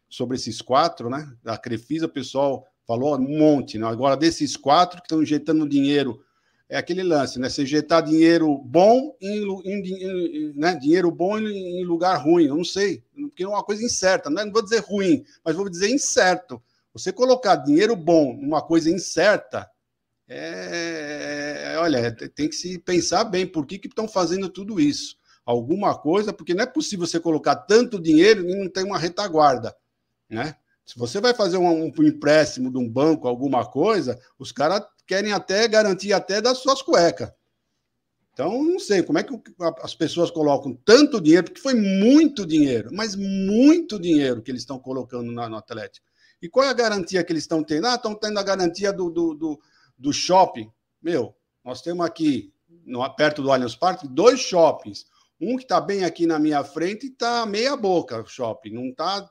[0.08, 1.32] Sobre esses quatro, né?
[1.44, 3.86] A Crefisa, o pessoal falou um monte, né?
[3.86, 6.24] Agora, desses quatro que estão injetando dinheiro,
[6.68, 7.48] é aquele lance, né?
[7.48, 10.74] Você injetar dinheiro bom em, em, em né?
[10.74, 14.42] dinheiro bom em, em, lugar ruim, eu não sei, porque é uma coisa incerta, não,
[14.42, 16.60] é, não vou dizer ruim, mas vou dizer incerto.
[16.94, 19.68] Você colocar dinheiro bom numa coisa incerta,
[20.28, 25.16] é, olha, tem que se pensar bem por que estão fazendo tudo isso.
[25.44, 29.76] Alguma coisa, porque não é possível você colocar tanto dinheiro e não ter uma retaguarda,
[30.30, 30.56] né?
[30.86, 35.32] Se você vai fazer um, um empréstimo de um banco, alguma coisa, os caras querem
[35.32, 37.30] até garantir até das suas cuecas.
[38.32, 39.32] Então, não sei como é que
[39.82, 44.78] as pessoas colocam tanto dinheiro, porque foi muito dinheiro, mas muito dinheiro que eles estão
[44.78, 46.06] colocando no Atlético.
[46.44, 47.86] E qual é a garantia que eles estão tendo?
[47.86, 49.60] Ah, estão tendo a garantia do, do, do,
[49.98, 50.70] do shopping.
[51.02, 51.34] Meu,
[51.64, 52.52] nós temos aqui,
[52.84, 55.06] no, perto do Allianz Parque, dois shoppings.
[55.40, 59.28] Um que está bem aqui na minha frente está meia boca o shopping, não está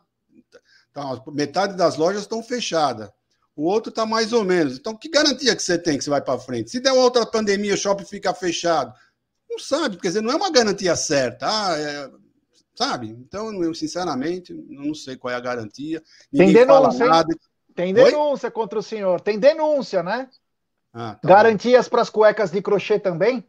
[0.93, 3.09] Tá, metade das lojas estão fechadas.
[3.55, 4.78] O outro está mais ou menos.
[4.78, 6.70] Então, que garantia que você tem que você vai para frente?
[6.70, 8.93] Se der outra pandemia, o shopping fica fechado.
[9.49, 11.47] Não sabe, quer dizer, não é uma garantia certa.
[11.47, 12.11] Ah, é,
[12.76, 13.09] sabe?
[13.09, 16.01] Então, eu, sinceramente, não sei qual é a garantia.
[16.32, 17.26] Ninguém tem denúncia.
[17.76, 18.53] Tem denúncia Oi?
[18.53, 19.21] contra o senhor.
[19.21, 20.30] Tem denúncia, né?
[20.93, 23.43] Ah, tá Garantias para as cuecas de crochê também?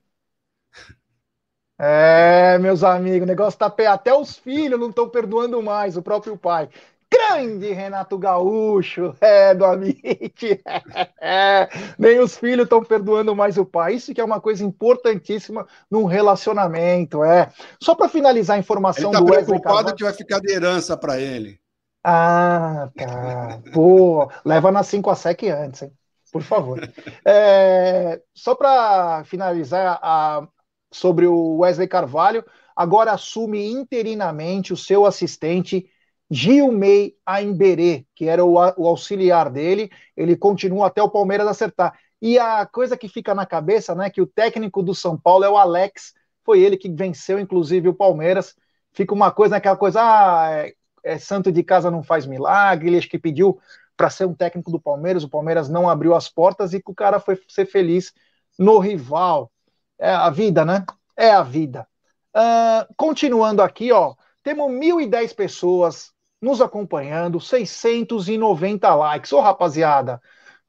[1.79, 3.87] É, meus amigos, o negócio tá pé.
[3.87, 6.71] Até os filhos não estão perdoando mais, o próprio pai.
[7.15, 10.63] Grande Renato Gaúcho, é, do Amit.
[11.27, 13.95] É, nem os filhos estão perdoando mais o pai.
[13.95, 17.51] Isso que é uma coisa importantíssima num relacionamento, é.
[17.81, 19.97] Só para finalizar a informação ele tá do Wesley preocupado Carvalho...
[19.97, 21.59] que vai ficar de herança para ele.
[22.05, 23.61] Ah, tá.
[23.73, 25.93] Pô, leva na 5 a SEC antes, hein?
[26.31, 26.81] Por favor.
[27.25, 30.47] É, só para finalizar a,
[30.93, 32.45] sobre o Wesley Carvalho,
[32.77, 35.89] agora assume interinamente o seu assistente
[36.31, 41.99] Gilmei Aimberê, que era o, o auxiliar dele, ele continua até o Palmeiras acertar.
[42.21, 45.51] E a coisa que fica na cabeça, né, que o técnico do São Paulo é
[45.51, 48.57] o Alex Foi ele que venceu, inclusive, o Palmeiras.
[48.93, 52.89] Fica uma coisa, aquela coisa, ah, é, é santo de casa não faz milagre.
[52.89, 53.61] Ele acho que pediu
[53.97, 55.23] para ser um técnico do Palmeiras.
[55.23, 58.13] O Palmeiras não abriu as portas e o cara foi ser feliz
[58.59, 59.53] no rival.
[59.99, 60.85] É a vida, né?
[61.17, 61.87] É a vida.
[62.35, 66.14] Uh, continuando aqui, ó, temos 1.010 pessoas
[66.45, 69.33] nos acompanhando, 690 likes.
[69.33, 70.21] Ô, rapaziada,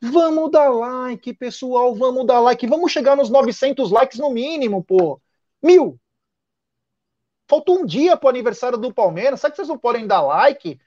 [0.02, 2.66] vamos dar like, pessoal, vamos dar like.
[2.66, 5.22] Vamos chegar nos 900 likes no mínimo, pô.
[5.62, 6.00] Mil.
[7.48, 9.40] Falta um dia pro aniversário do Palmeiras.
[9.40, 10.80] Sabe que vocês não podem dar like?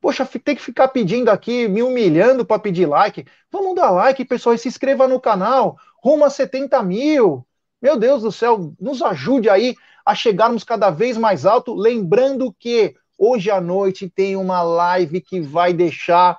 [0.00, 3.26] Poxa, tem que ficar pedindo aqui, me humilhando para pedir like.
[3.50, 5.78] Vamos dar like, pessoal, e se inscreva no canal.
[6.02, 7.46] Rumo a 70 mil.
[7.80, 11.74] Meu Deus do céu, nos ajude aí a chegarmos cada vez mais alto.
[11.74, 12.94] Lembrando que
[13.26, 16.38] Hoje à noite tem uma live que vai deixar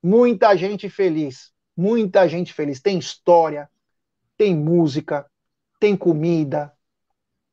[0.00, 1.50] muita gente feliz.
[1.76, 2.80] Muita gente feliz.
[2.80, 3.68] Tem história,
[4.38, 5.26] tem música,
[5.80, 6.72] tem comida,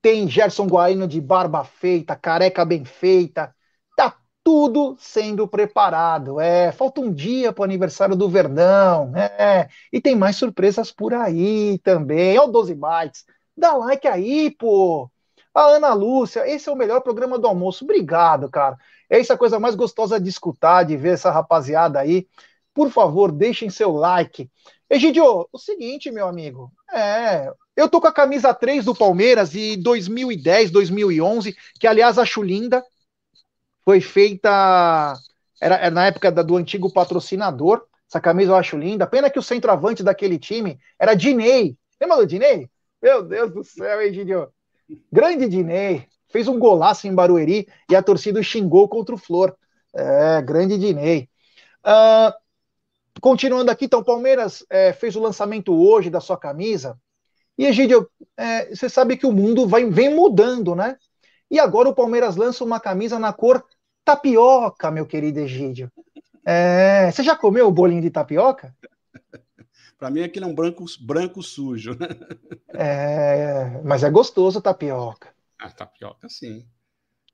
[0.04, 3.56] tem Gerson Guarino de barba feita, careca bem feita.
[3.98, 6.40] Tá tudo sendo preparado.
[6.40, 9.68] É, falta um dia para o aniversário do Verdão, né?
[9.92, 12.38] E tem mais surpresas por aí também.
[12.38, 13.26] Ó, 12 bytes.
[13.58, 15.10] Dá like aí, pô.
[15.54, 17.84] A Ana Lúcia, esse é o melhor programa do almoço.
[17.84, 18.78] Obrigado, cara.
[19.10, 22.28] É a coisa mais gostosa de escutar, de ver essa rapaziada aí.
[22.74, 24.50] Por favor, deixem seu like.
[24.90, 26.72] Egidio, o seguinte, meu amigo.
[26.92, 32.42] É, eu tô com a camisa 3 do Palmeiras de 2010, 2011, que aliás acho
[32.42, 32.84] linda.
[33.84, 35.16] Foi feita
[35.64, 37.86] era, era na época da, do antigo patrocinador.
[38.10, 39.08] Essa camisa eu acho linda.
[39.08, 41.78] Pena que o centroavante daquele time era Dinei.
[42.00, 42.70] Lembra do Dinei?
[43.02, 44.52] Meu Deus do céu, Egidio.
[45.12, 49.56] Grande Dinei, fez um golaço em Barueri e a torcida xingou contra o Flor.
[49.94, 51.30] É, grande Dinei.
[51.86, 52.34] Uh,
[53.22, 56.98] continuando aqui, então, o Palmeiras é, fez o lançamento hoje da sua camisa.
[57.58, 60.98] E, Egídio, é, você sabe que o mundo vai, vem mudando, né?
[61.52, 63.64] E agora o Palmeiras lança uma camisa na cor
[64.04, 65.92] tapioca, meu querido Egídio.
[66.44, 68.76] É, você já comeu o bolinho de tapioca?
[70.04, 71.98] Para mim, aquilo é um branco, branco sujo.
[72.76, 75.30] É, mas é gostoso tapioca.
[75.58, 76.66] Ah, tapioca, sim.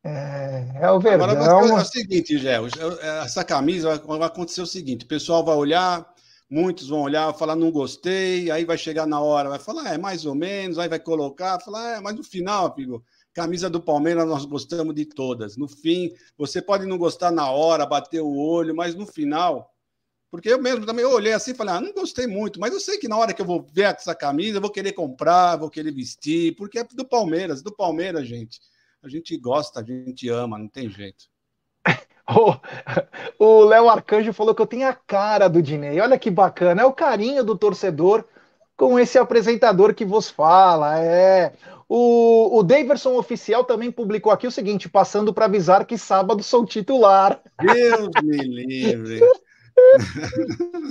[0.04, 1.32] É, é o verdão.
[1.32, 2.58] Agora, é o seguinte, Gé,
[3.24, 6.14] essa camisa vai acontecer o seguinte: o pessoal vai olhar,
[6.48, 10.24] muitos vão olhar, falar não gostei, aí vai chegar na hora, vai falar, é mais
[10.28, 13.04] ou menos, aí vai colocar, falar, é, mas no final, amigo,
[13.34, 15.58] camisa do Palmeiras nós gostamos de todas.
[15.58, 19.74] No fim, você pode não gostar na hora, bater o olho, mas no final
[20.32, 22.98] porque eu mesmo também olhei assim e falei, ah, não gostei muito, mas eu sei
[22.98, 25.92] que na hora que eu vou ver essa camisa, eu vou querer comprar, vou querer
[25.92, 28.60] vestir, porque é do Palmeiras, do Palmeiras, gente.
[29.02, 31.26] A gente gosta, a gente ama, não tem jeito.
[33.40, 36.00] o Léo Arcanjo falou que eu tenho a cara do Dinei.
[36.00, 38.26] Olha que bacana, é o carinho do torcedor
[38.76, 41.00] com esse apresentador que vos fala.
[41.00, 41.54] É.
[41.88, 46.66] O, o Daverson Oficial também publicou aqui o seguinte: passando para avisar que sábado sou
[46.66, 47.42] titular.
[47.60, 49.22] Deus me livre.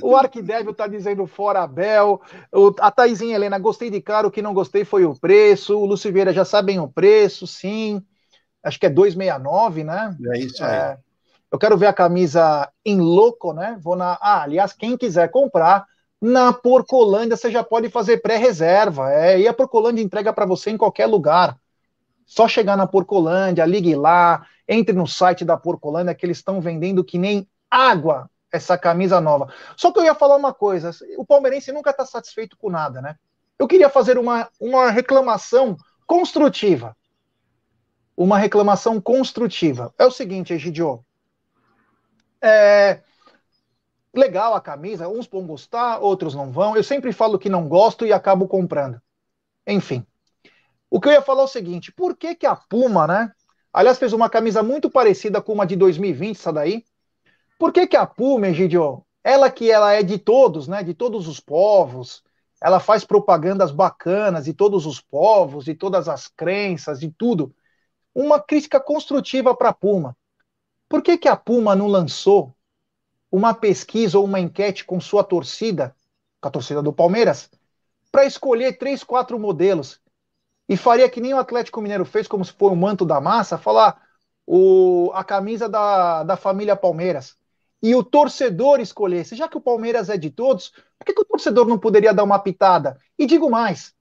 [0.03, 2.21] o Arquidevil tá dizendo fora Abel.
[2.53, 5.79] O, a Taizinha Helena, gostei de cara, o que não gostei foi o preço.
[5.79, 8.03] O Lúcio Vieira já sabem o preço, sim.
[8.63, 10.17] Acho que é 269, né?
[10.33, 10.75] É isso aí.
[10.75, 10.99] É,
[11.51, 13.79] eu quero ver a camisa em louco, né?
[13.81, 14.19] Vou na.
[14.21, 15.87] Ah, aliás, quem quiser comprar,
[16.21, 19.13] na Porcolândia você já pode fazer pré-reserva.
[19.13, 21.57] É, e a Porcolândia entrega para você em qualquer lugar.
[22.27, 27.03] Só chegar na Porcolândia, ligue lá, entre no site da Porcolândia que eles estão vendendo
[27.03, 29.53] que nem água essa camisa nova.
[29.77, 33.17] Só que eu ia falar uma coisa: o palmeirense nunca está satisfeito com nada, né?
[33.59, 35.77] Eu queria fazer uma, uma reclamação
[36.07, 36.97] construtiva.
[38.17, 39.93] Uma reclamação construtiva.
[39.99, 41.05] É o seguinte, Egidio.
[42.41, 43.01] É
[44.15, 46.77] legal a camisa, uns vão gostar, outros não vão.
[46.77, 49.01] Eu sempre falo que não gosto e acabo comprando.
[49.67, 50.05] Enfim.
[50.91, 53.33] O que eu ia falar é o seguinte: por que, que a Puma, né?
[53.73, 56.85] Aliás, fez uma camisa muito parecida com uma de 2020, essa daí
[57.59, 61.27] por que, que a Puma, Egidio, ela que ela é de todos, né, de todos
[61.27, 62.23] os povos,
[62.63, 67.55] ela faz propagandas bacanas de todos os povos, de todas as crenças, de tudo.
[68.15, 70.17] Uma crítica construtiva para a Puma.
[70.89, 72.55] Por que, que a Puma não lançou
[73.31, 75.95] uma pesquisa ou uma enquete com sua torcida,
[76.41, 77.51] com a torcida do Palmeiras,
[78.11, 80.01] para escolher três, quatro modelos?
[80.69, 83.59] E faria que nem o Atlético Mineiro fez, como se for o manto da massa,
[83.59, 84.01] falar
[84.47, 87.38] o, a camisa da, da família Palmeiras
[87.83, 91.25] e o torcedor escolhesse, já que o Palmeiras é de todos, por que, que o
[91.25, 92.99] torcedor não poderia dar uma pitada?
[93.19, 93.95] E digo mais: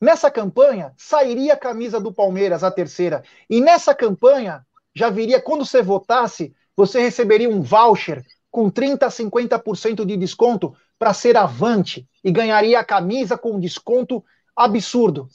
[0.00, 5.64] nessa campanha sairia a camisa do Palmeiras, a terceira, e nessa campanha já viria, quando
[5.64, 12.08] você votasse, você receberia um voucher com 30% a 50% de desconto para ser avante
[12.24, 14.24] e ganharia a camisa com um desconto
[14.56, 15.28] absurdo.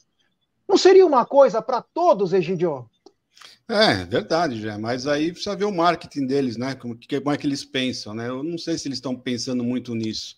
[0.68, 2.90] Não seria uma coisa para todos, Egidio?
[3.68, 4.78] É, verdade, já.
[4.78, 6.76] Mas aí precisa ver o marketing deles, né?
[6.76, 8.28] Como, como é que eles pensam, né?
[8.28, 10.36] Eu não sei se eles estão pensando muito nisso.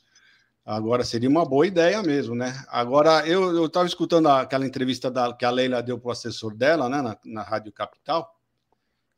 [0.65, 2.63] Agora seria uma boa ideia mesmo, né?
[2.69, 6.89] Agora eu estava escutando aquela entrevista da, que a Leila deu para o assessor dela,
[6.89, 8.35] né, na, na Rádio Capital,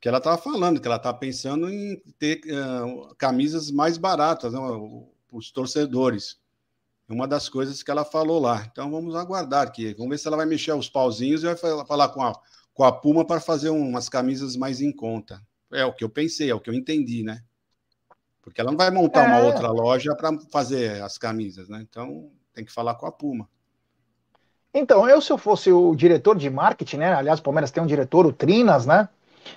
[0.02, 4.60] que ela estava falando que ela está pensando em ter uh, camisas mais baratas né,
[4.60, 6.38] para os torcedores.
[7.08, 8.68] Uma das coisas que ela falou lá.
[8.70, 9.94] Então vamos aguardar aqui.
[9.94, 12.38] Vamos ver se ela vai mexer os pauzinhos e vai falar com a,
[12.78, 15.42] com a Puma para fazer umas camisas mais em conta.
[15.74, 17.42] É o que eu pensei, é o que eu entendi, né?
[18.40, 19.28] Porque ela não vai montar é.
[19.28, 21.80] uma outra loja para fazer as camisas, né?
[21.82, 23.50] Então tem que falar com a Puma.
[24.72, 27.16] Então, eu, se eu fosse o diretor de marketing, né?
[27.16, 29.10] Aliás, o Palmeiras tem um diretor, o Trinas, né?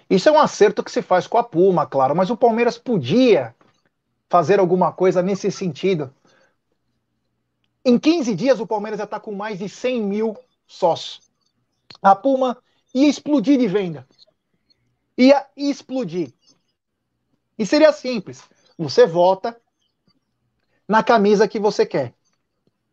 [0.08, 3.54] Isso é um acerto que se faz com a Puma, claro, mas o Palmeiras podia
[4.30, 6.10] fazer alguma coisa nesse sentido.
[7.84, 11.20] Em 15 dias, o Palmeiras já está com mais de 100 mil sócios.
[12.00, 12.56] A Puma
[12.94, 14.06] ia explodir de venda.
[15.16, 16.32] Ia explodir.
[17.58, 18.42] E seria simples.
[18.78, 19.56] Você vota
[20.88, 22.14] na camisa que você quer.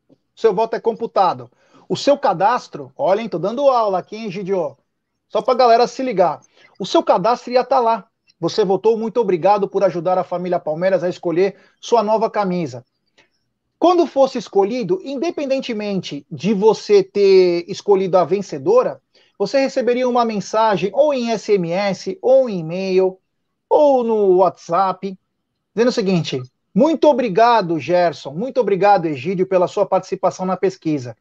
[0.10, 1.50] O seu voto é computado.
[1.90, 4.78] O seu cadastro, olhem, estou dando aula aqui, hein, Gidio?
[5.30, 6.42] Só para a galera se ligar.
[6.78, 8.08] O seu cadastro ia estar tá lá.
[8.40, 12.86] Você votou, muito obrigado por ajudar a família Palmeiras a escolher sua nova camisa.
[13.80, 19.02] Quando fosse escolhido, independentemente de você ter escolhido a vencedora,
[19.38, 23.20] você receberia uma mensagem ou em SMS, ou em e-mail,
[23.70, 25.18] ou no WhatsApp,
[25.74, 26.42] dizendo o seguinte:
[26.74, 31.16] muito obrigado, Gerson, muito obrigado, Egídio, pela sua participação na pesquisa.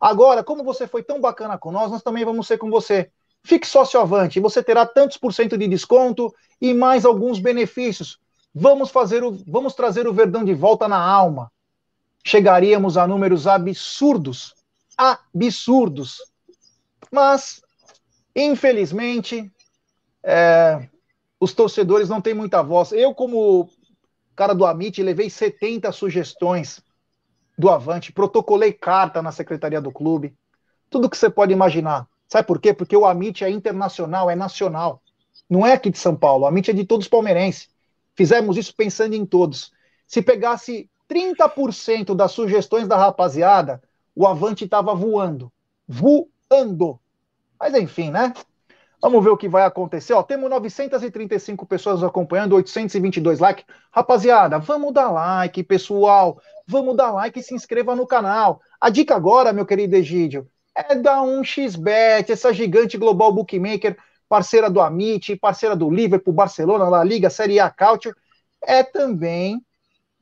[0.00, 3.10] Agora, como você foi tão bacana com nós, nós também vamos ser com você.
[3.44, 8.18] Fique sócio avante, você terá tantos por cento de desconto e mais alguns benefícios.
[8.54, 11.50] Vamos fazer o, vamos trazer o Verdão de volta na alma.
[12.24, 14.54] Chegaríamos a números absurdos,
[14.96, 16.18] absurdos.
[17.12, 17.60] Mas,
[18.34, 19.52] infelizmente,
[20.22, 20.88] é,
[21.38, 22.92] os torcedores não têm muita voz.
[22.92, 23.68] Eu, como
[24.34, 26.82] cara do Amit, levei 70 sugestões
[27.58, 30.34] do Avante, protocolei carta na secretaria do clube,
[30.88, 32.08] tudo que você pode imaginar.
[32.26, 32.72] Sabe por quê?
[32.72, 35.02] Porque o Amit é internacional, é nacional.
[35.48, 37.68] Não é aqui de São Paulo, o Amit é de todos os palmeirenses.
[38.16, 39.70] Fizemos isso pensando em todos.
[40.06, 43.82] Se pegasse 30% das sugestões da rapaziada,
[44.14, 45.52] o Avante estava voando.
[45.86, 46.98] Voando.
[47.62, 48.32] Mas enfim, né?
[49.00, 50.12] Vamos ver o que vai acontecer.
[50.14, 53.64] Ó, temos 935 pessoas acompanhando, 822 likes.
[53.92, 56.42] Rapaziada, vamos dar like, pessoal.
[56.66, 58.60] Vamos dar like e se inscreva no canal.
[58.80, 63.96] A dica agora, meu querido Egídio, é dar um xbet, essa gigante global bookmaker,
[64.28, 68.16] parceira do Amit, parceira do Liverpool, Barcelona, La Liga, Série A Culture,
[68.60, 69.64] é também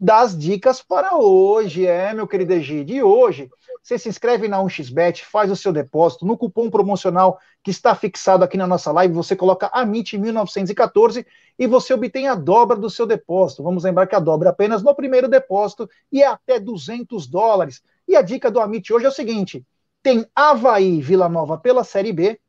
[0.01, 2.97] das dicas para hoje, é, meu querido Egídio.
[2.97, 3.51] E hoje
[3.83, 6.25] você se inscreve na 1xBet, faz o seu depósito.
[6.25, 11.27] No cupom promocional que está fixado aqui na nossa live, você coloca AMIT1914
[11.59, 13.63] e você obtém a dobra do seu depósito.
[13.63, 17.83] Vamos lembrar que a dobra é apenas no primeiro depósito e é até 200 dólares.
[18.09, 19.67] E a dica do Amit hoje é o seguinte:
[20.03, 22.41] tem Havaí Vila Nova pela Série B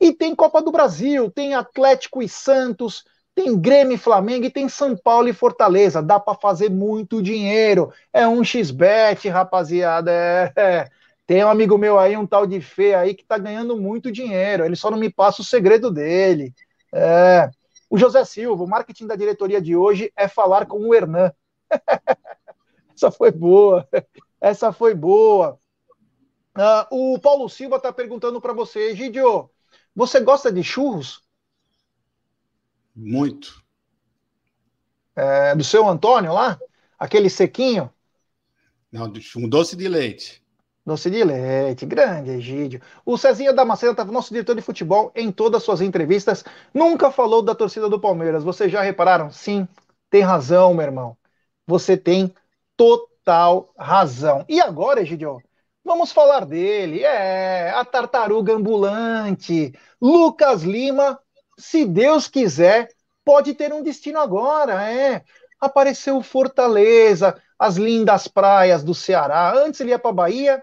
[0.00, 3.04] e tem Copa do Brasil, tem Atlético e Santos
[3.36, 6.02] tem Grêmio e Flamengo e tem São Paulo e Fortaleza.
[6.02, 7.92] Dá para fazer muito dinheiro.
[8.10, 10.10] É um xbet, rapaziada.
[10.10, 10.88] É, é.
[11.26, 14.64] Tem um amigo meu aí, um tal de Fê aí, que tá ganhando muito dinheiro.
[14.64, 16.54] Ele só não me passa o segredo dele.
[16.90, 17.50] É.
[17.90, 21.30] O José Silva, o marketing da diretoria de hoje é falar com o Hernan.
[22.96, 23.86] Essa foi boa.
[24.40, 25.60] Essa foi boa.
[26.56, 29.50] Uh, o Paulo Silva está perguntando para você, Gidio,
[29.94, 31.25] você gosta de churros?
[32.96, 33.62] Muito.
[35.14, 36.58] É, do seu Antônio lá?
[36.98, 37.90] Aquele sequinho?
[38.90, 40.42] Não, um doce de leite.
[40.84, 42.80] Doce de leite, grande Egídio.
[43.04, 47.54] O Cezinha Damasceno, nosso diretor de futebol, em todas as suas entrevistas, nunca falou da
[47.54, 48.44] torcida do Palmeiras.
[48.44, 49.30] Vocês já repararam?
[49.30, 49.66] Sim,
[50.08, 51.16] tem razão, meu irmão.
[51.66, 52.32] Você tem
[52.76, 54.44] total razão.
[54.48, 55.42] E agora, Egidio,
[55.84, 57.02] vamos falar dele.
[57.02, 59.74] É, a tartaruga ambulante.
[60.00, 61.18] Lucas Lima
[61.58, 62.88] se Deus quiser,
[63.24, 65.22] pode ter um destino agora, é.
[65.60, 69.52] Apareceu Fortaleza, as lindas praias do Ceará.
[69.56, 70.62] Antes ele ia para Bahia.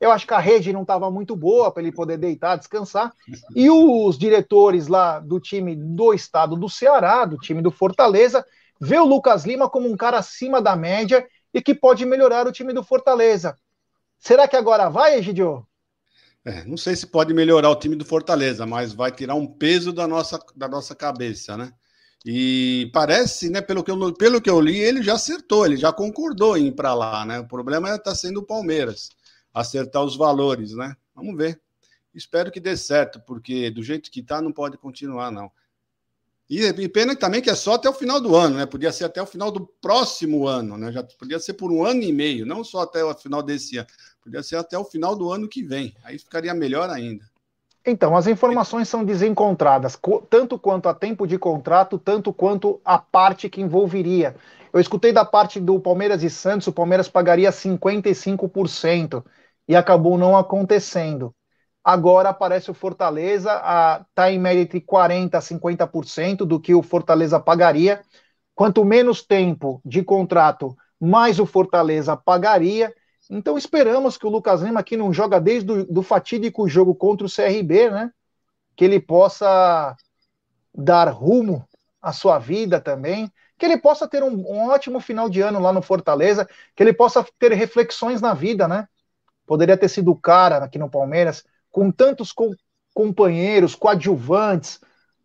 [0.00, 3.12] Eu acho que a rede não estava muito boa para ele poder deitar, descansar.
[3.54, 8.46] E os diretores lá do time do estado do Ceará, do time do Fortaleza,
[8.80, 12.52] vê o Lucas Lima como um cara acima da média e que pode melhorar o
[12.52, 13.54] time do Fortaleza.
[14.18, 15.66] Será que agora vai, Egidio?
[16.44, 19.92] É, não sei se pode melhorar o time do Fortaleza, mas vai tirar um peso
[19.92, 21.72] da nossa, da nossa cabeça, né?
[22.24, 25.92] E parece, né, pelo que, eu, pelo que eu li, ele já acertou, ele já
[25.92, 27.40] concordou em ir para lá, né?
[27.40, 29.10] O problema está é, sendo o Palmeiras,
[29.52, 30.94] acertar os valores, né?
[31.14, 31.60] Vamos ver.
[32.14, 35.50] Espero que dê certo, porque do jeito que está, não pode continuar, não.
[36.50, 38.66] E, e, pena também que é só até o final do ano, né?
[38.66, 40.90] Podia ser até o final do próximo ano, né?
[40.90, 43.86] Já podia ser por um ano e meio, não só até o final desse ano.
[44.20, 45.94] Podia ser até o final do ano que vem.
[46.02, 47.24] Aí ficaria melhor ainda.
[47.86, 49.96] Então, as informações são desencontradas,
[50.28, 54.34] tanto quanto a tempo de contrato, tanto quanto a parte que envolveria.
[54.72, 59.24] Eu escutei da parte do Palmeiras e Santos, o Palmeiras pagaria 55%
[59.68, 61.32] e acabou não acontecendo.
[61.90, 63.50] Agora aparece o Fortaleza,
[64.08, 68.00] está em média entre 40% a 50% do que o Fortaleza pagaria.
[68.54, 72.94] Quanto menos tempo de contrato, mais o Fortaleza pagaria.
[73.28, 77.26] Então esperamos que o Lucas Lima, que não joga desde o do fatídico jogo contra
[77.26, 78.12] o CRB, né?
[78.76, 79.96] Que ele possa
[80.72, 81.68] dar rumo
[82.00, 83.28] à sua vida também,
[83.58, 86.92] que ele possa ter um, um ótimo final de ano lá no Fortaleza, que ele
[86.92, 88.86] possa ter reflexões na vida, né?
[89.44, 92.50] Poderia ter sido o cara aqui no Palmeiras, com tantos co
[92.92, 94.80] companheiros, coadjuvantes,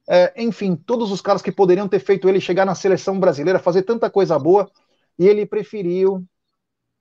[0.08, 3.82] é, enfim, todos os caras que poderiam ter feito ele chegar na seleção brasileira, fazer
[3.82, 4.70] tanta coisa boa,
[5.18, 6.24] e ele preferiu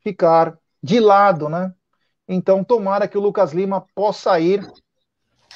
[0.03, 1.73] ficar de lado, né?
[2.27, 4.67] Então, tomara que o Lucas Lima possa ir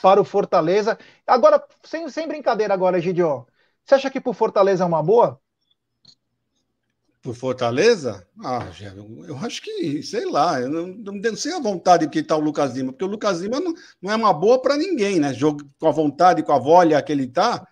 [0.03, 0.99] para o Fortaleza.
[1.27, 3.47] Agora, sem, sem brincadeira agora, Gidio,
[3.85, 5.41] você acha que para o Fortaleza é uma boa?
[7.21, 8.27] Por Fortaleza?
[8.45, 8.67] Ah,
[9.27, 12.75] eu acho que, sei lá, eu não, não sei a vontade que está o Lucas
[12.75, 15.35] Lima, porque o Lucas Lima não, não é uma boa para ninguém, né?
[15.35, 17.67] Jogo com a vontade, com a volha que ele está,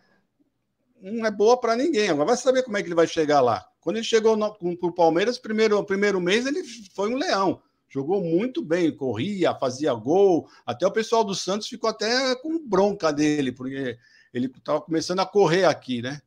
[1.00, 2.08] não é boa para ninguém.
[2.08, 3.64] Agora vai saber como é que ele vai chegar lá.
[3.80, 6.62] Quando ele chegou para o Palmeiras, primeiro primeiro mês ele
[6.94, 7.62] foi um leão.
[7.88, 10.48] Jogou muito bem, corria, fazia gol.
[10.66, 13.96] Até o pessoal do Santos ficou até com bronca dele, porque
[14.34, 16.20] ele estava começando a correr aqui, né?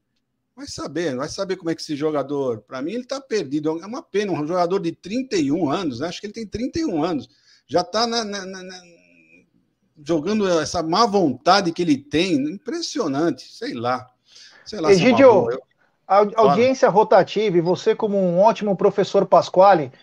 [0.59, 2.59] Vai saber, vai saber como é que esse jogador.
[2.59, 3.81] Para mim, ele está perdido.
[3.81, 6.09] É uma pena, um jogador de 31 anos, né?
[6.09, 7.29] acho que ele tem 31 anos,
[7.65, 8.05] já está
[10.05, 12.33] jogando essa má vontade que ele tem.
[12.33, 14.05] Impressionante, sei lá.
[14.65, 14.91] Sei lá.
[14.91, 15.57] Egidio, é
[16.05, 19.93] a audiência rotativa e você, como um ótimo professor Pasquale,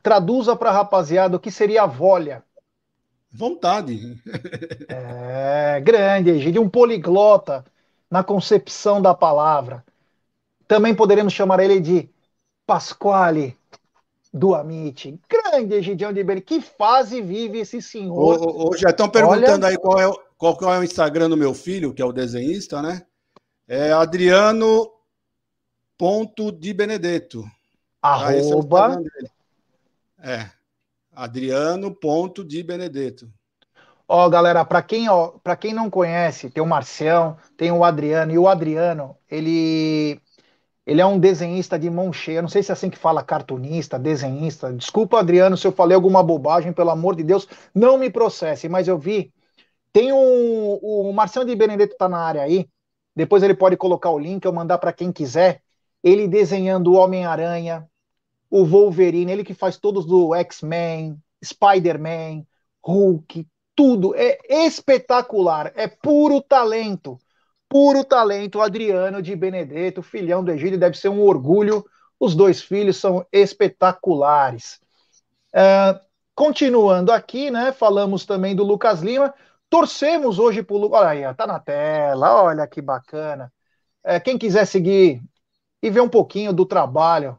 [0.00, 2.44] traduza para a rapaziada o que seria a volha.
[3.32, 4.16] Vontade.
[4.88, 7.64] é, grande, Egidio, um poliglota
[8.08, 9.84] na concepção da palavra.
[10.68, 12.08] Também poderemos chamar ele de
[12.66, 13.56] Pasquale
[14.32, 15.18] do Amite.
[15.26, 16.42] Grande Egidião de Beri.
[16.42, 18.40] Que fase vive esse senhor?
[18.40, 19.68] Ô, ô, já estão perguntando Olha...
[19.68, 22.82] aí qual é, qual, qual é o Instagram do meu filho, que é o desenhista,
[22.82, 23.06] né?
[23.66, 24.90] É Adriano
[25.96, 27.44] ponto de Benedetto.
[28.02, 29.02] Arroba.
[30.22, 30.50] É,
[31.12, 33.28] Adriano ponto de Benedetto.
[34.06, 38.32] Ó, galera, para quem, ó, para quem não conhece, tem o Marcião, tem o Adriano,
[38.32, 40.20] e o Adriano, ele
[40.88, 42.40] ele é um desenhista de mão cheia.
[42.40, 44.72] Não sei se é assim que fala, cartunista, desenhista.
[44.72, 48.88] Desculpa, Adriano, se eu falei alguma bobagem, pelo amor de Deus, não me processe, mas
[48.88, 49.30] eu vi.
[49.92, 50.78] Tem um.
[50.80, 52.70] O Marcião de Benedetto tá na área aí.
[53.14, 55.60] Depois ele pode colocar o link, eu mandar para quem quiser.
[56.02, 57.86] Ele desenhando o Homem-Aranha,
[58.50, 62.46] o Wolverine, ele que faz todos do X-Men, Spider-Man,
[62.82, 64.14] Hulk, tudo.
[64.14, 67.18] É espetacular, é puro talento.
[67.68, 71.84] Puro talento, Adriano de Benedetto, filhão do Egídio, deve ser um orgulho.
[72.18, 74.80] Os dois filhos são espetaculares.
[75.52, 76.00] Uh,
[76.34, 77.72] continuando aqui, né?
[77.72, 79.34] Falamos também do Lucas Lima.
[79.68, 81.00] Torcemos hoje por Lucas.
[81.00, 83.52] Olha aí, tá na tela, olha que bacana.
[84.02, 85.22] É, quem quiser seguir
[85.82, 87.38] e ver um pouquinho do trabalho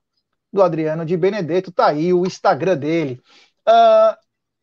[0.52, 3.22] do Adriano de Benedetto, tá aí o Instagram dele.
[3.68, 4.16] Uh,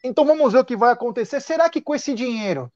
[0.05, 1.41] então vamos ver o que vai acontecer.
[1.41, 2.71] Será que com esse dinheiro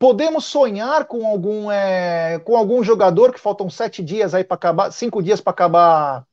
[0.00, 4.90] podemos sonhar com algum é, com algum jogador que faltam sete dias aí para acabar,
[4.90, 6.26] cinco dias para acabar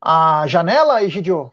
[0.00, 1.52] a janela, Egidio?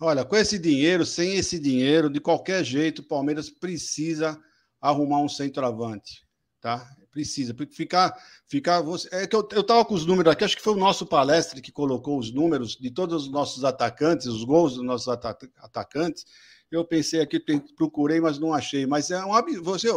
[0.00, 4.40] Olha, com esse dinheiro, sem esse dinheiro, de qualquer jeito, o Palmeiras precisa
[4.80, 6.24] arrumar um centroavante,
[6.60, 6.88] tá?
[7.10, 8.16] Precisa, porque ficar,
[8.46, 11.04] ficar, é que eu, eu tava com os números aqui, acho que foi o nosso
[11.04, 16.24] palestre que colocou os números de todos os nossos atacantes, os gols dos nossos atacantes,
[16.70, 17.40] eu pensei aqui,
[17.76, 18.86] procurei, mas não achei.
[18.86, 19.88] Mas é um você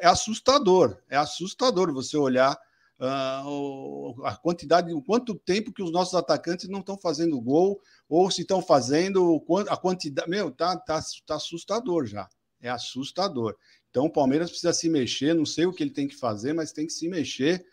[0.00, 2.58] é assustador, é assustador você olhar
[3.00, 8.30] uh, a quantidade, o quanto tempo que os nossos atacantes não estão fazendo gol, ou
[8.30, 10.28] se estão fazendo, a quantidade.
[10.28, 12.28] Meu, tá, tá, tá assustador já.
[12.60, 13.56] É assustador.
[13.90, 16.72] Então o Palmeiras precisa se mexer, não sei o que ele tem que fazer, mas
[16.72, 17.64] tem que se mexer.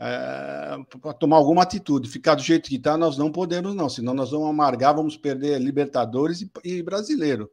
[0.00, 2.08] É, para tomar alguma atitude.
[2.08, 5.60] Ficar do jeito que está, nós não podemos, não, senão nós vamos amargar, vamos perder
[5.60, 7.48] Libertadores e, e brasileiro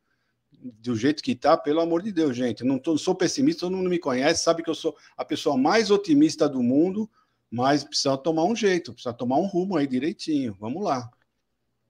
[0.61, 2.63] do jeito que está, pelo amor de Deus, gente.
[2.63, 5.89] Não, tô, sou pessimista, todo mundo me conhece, sabe que eu sou a pessoa mais
[5.89, 7.09] otimista do mundo,
[7.49, 10.55] mas precisa tomar um jeito, precisa tomar um rumo aí direitinho.
[10.59, 11.09] Vamos lá.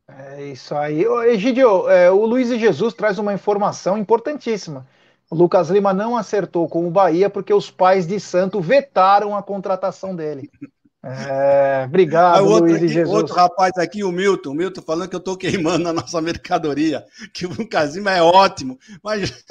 [0.07, 1.03] É isso aí.
[1.27, 4.87] Egidio, é, o Luiz Jesus traz uma informação importantíssima.
[5.29, 9.43] O Lucas Lima não acertou com o Bahia porque os pais de Santo vetaram a
[9.43, 10.49] contratação dele.
[11.01, 13.15] É, obrigado, outro Luiz aqui, e Jesus.
[13.15, 17.05] Outro rapaz aqui, o Milton, o Milton falando que eu estou queimando a nossa mercadoria,
[17.33, 19.43] que o Lucas Lima é ótimo, mas...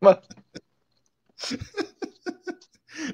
[0.00, 0.18] Mas-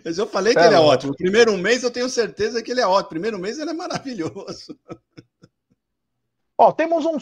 [0.04, 0.88] Mas eu falei que É, ele é mano.
[0.90, 1.14] ótimo.
[1.14, 3.10] Primeiro mês eu tenho certeza que ele é ótimo.
[3.10, 4.74] Primeiro mês ele é maravilhoso.
[6.56, 7.18] Ó, temos um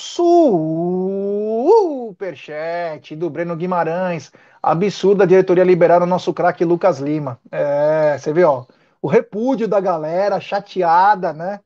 [2.07, 4.31] superchat do Breno Guimarães.
[4.63, 7.41] Absurda a diretoria liberar o nosso craque Lucas Lima.
[7.51, 8.65] É, você vê, ó,
[9.03, 11.61] o repúdio da galera, chateada, né?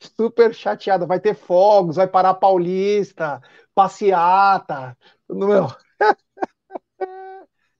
[0.00, 1.06] Super chateada.
[1.06, 3.42] Vai ter fogos, vai parar Paulista,
[3.74, 4.96] passeata.
[5.28, 5.68] Meu.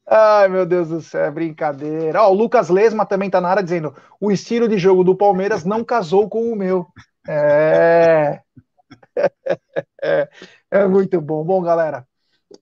[0.07, 2.23] Ai, meu Deus do céu, é brincadeira.
[2.23, 5.65] Ó, o Lucas Lesma também tá na área dizendo: o estilo de jogo do Palmeiras
[5.65, 6.87] não casou com o meu.
[7.29, 8.41] É.
[10.71, 11.45] É, muito bom.
[11.45, 12.07] Bom, galera,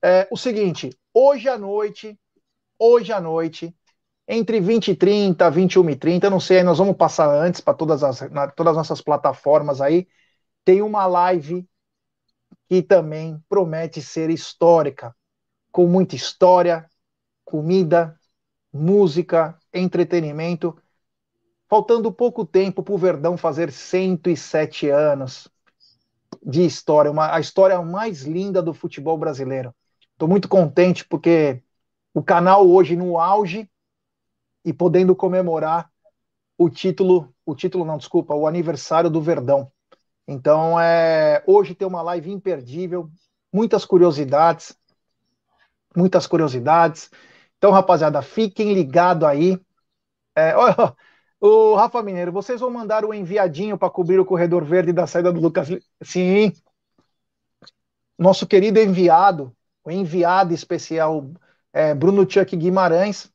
[0.03, 2.19] é o seguinte, hoje à noite,
[2.79, 3.75] hoje à noite,
[4.29, 7.75] entre 20 e 30, 21 e 30, eu não sei, nós vamos passar antes para
[7.75, 10.07] todas as, na- todas as nossas plataformas aí,
[10.65, 11.69] tem uma live
[12.69, 15.15] que também promete ser histórica,
[15.73, 16.89] com muita história,
[17.45, 18.19] comida,
[18.73, 20.77] música, entretenimento,
[21.69, 25.49] faltando pouco tempo para o Verdão fazer 107 anos
[26.45, 29.75] de história, uma, a história mais linda do futebol brasileiro.
[30.13, 31.63] Estou muito contente porque
[32.15, 33.69] o canal hoje no auge
[34.67, 35.89] e podendo comemorar
[36.59, 39.71] o título, o título não, desculpa, o aniversário do Verdão.
[40.27, 43.09] Então, é, hoje tem uma live imperdível,
[43.53, 44.77] muitas curiosidades,
[45.97, 47.09] muitas curiosidades.
[47.57, 49.57] Então, rapaziada, fiquem ligados aí.
[50.35, 50.93] É, ó,
[51.41, 55.33] o Rafa Mineiro, vocês vão mandar o enviadinho para cobrir o corredor verde da saída
[55.33, 55.69] do Lucas?
[56.03, 56.53] Sim.
[58.19, 59.55] Nosso querido enviado,
[59.85, 61.31] o enviado especial
[61.73, 63.31] é, Bruno Chuck Guimarães,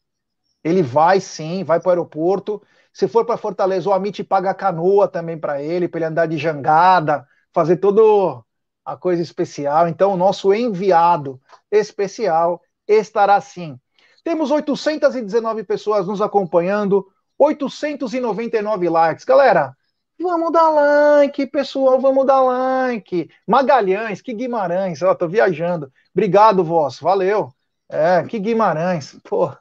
[0.63, 2.61] ele vai sim, vai para o aeroporto.
[2.93, 6.25] Se for para Fortaleza, o Amit paga a canoa também para ele, para ele andar
[6.27, 8.43] de jangada, fazer toda
[8.85, 9.87] a coisa especial.
[9.87, 11.39] Então, o nosso enviado
[11.71, 13.79] especial estará sim.
[14.23, 17.07] Temos 819 pessoas nos acompanhando,
[17.37, 19.25] 899 likes.
[19.25, 19.75] Galera,
[20.19, 23.29] vamos dar like, pessoal, vamos dar like.
[23.47, 25.91] Magalhães, que Guimarães, ó, tô viajando.
[26.13, 27.51] Obrigado, voz, valeu.
[27.89, 29.51] É, que Guimarães, pô,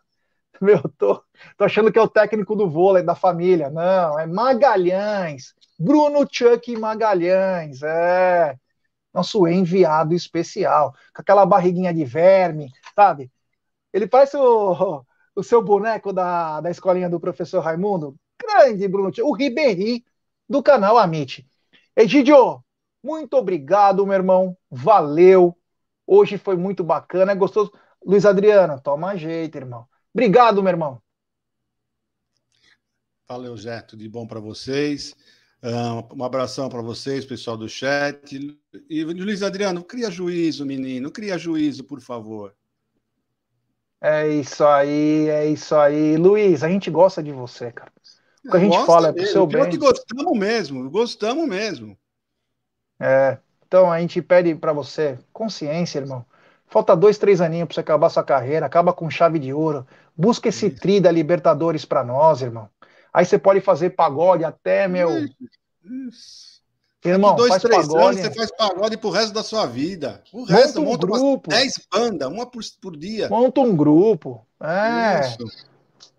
[0.62, 1.22] meu, tô,
[1.56, 3.70] tô achando que é o técnico do vôlei da família.
[3.70, 8.56] Não, é Magalhães, Bruno Chuck Magalhães, é
[9.12, 13.30] nosso enviado especial, com aquela barriguinha de verme, sabe?
[13.92, 15.04] Ele parece o,
[15.34, 18.16] o seu boneco da, da escolinha do professor Raimundo.
[18.40, 19.10] Grande, Bruno.
[19.22, 20.02] O Ribeirinho
[20.48, 21.46] do canal Amit.
[21.96, 22.64] Egidio,
[23.02, 24.56] muito obrigado, meu irmão.
[24.70, 25.56] Valeu.
[26.06, 27.72] Hoje foi muito bacana, é gostoso.
[28.04, 29.89] Luiz Adriano, toma jeito, irmão.
[30.14, 31.02] Obrigado, meu irmão.
[33.28, 33.80] Valeu, Zé.
[33.82, 35.14] Tudo de bom para vocês.
[35.62, 38.58] Ah, Um abração para vocês, pessoal do chat.
[38.88, 41.10] E Luiz Adriano, cria juízo, menino.
[41.10, 42.54] Cria juízo, por favor.
[44.02, 46.16] É isso aí, é isso aí.
[46.16, 47.92] Luiz, a gente gosta de você, cara.
[48.44, 49.32] O que a gente Gosta fala é pro mesmo.
[49.34, 49.68] seu bem.
[49.68, 50.90] que gostamos mesmo.
[50.90, 51.98] Gostamos mesmo.
[52.98, 56.24] É, então a gente pede pra você consciência, irmão.
[56.66, 59.86] Falta dois, três aninhos pra você acabar sua carreira, acaba com chave de ouro.
[60.16, 60.80] Busca esse Isso.
[60.80, 62.68] tri da Libertadores pra nós, irmão.
[63.12, 65.10] Aí você pode fazer pagode até, meu.
[65.84, 66.60] Isso.
[67.04, 68.04] Irmão, dois, faz três pagode.
[68.04, 70.22] anos você faz pagode pro resto da sua vida.
[70.32, 71.48] O resto, um monta umas grupo.
[71.48, 73.28] 10 bandas, uma por, por dia.
[73.28, 74.46] Monta um grupo.
[74.60, 75.20] É.
[75.20, 75.70] Isso.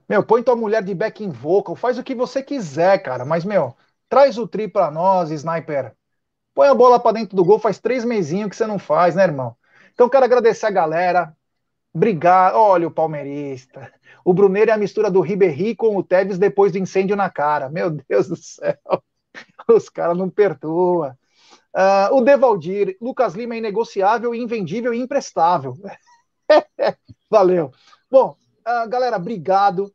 [0.09, 3.23] Meu, põe tua mulher de backing vocal, faz o que você quiser, cara.
[3.23, 3.75] Mas, meu,
[4.09, 5.93] traz o tri pra nós, sniper.
[6.53, 9.23] Põe a bola pra dentro do gol, faz três mesinhos que você não faz, né,
[9.23, 9.55] irmão?
[9.93, 11.33] Então, quero agradecer a galera.
[11.93, 12.55] Obrigado.
[12.55, 13.91] Olha o palmeirista.
[14.23, 17.69] O Bruneiro é a mistura do Ribéry com o Tevez depois do incêndio na cara.
[17.69, 18.77] Meu Deus do céu.
[19.67, 21.15] Os caras não perdoam.
[21.73, 25.77] Ah, o Devaldir, Lucas Lima é inegociável, invendível e imprestável.
[27.29, 27.71] Valeu.
[28.09, 28.35] Bom,
[28.65, 29.91] ah, galera, obrigado.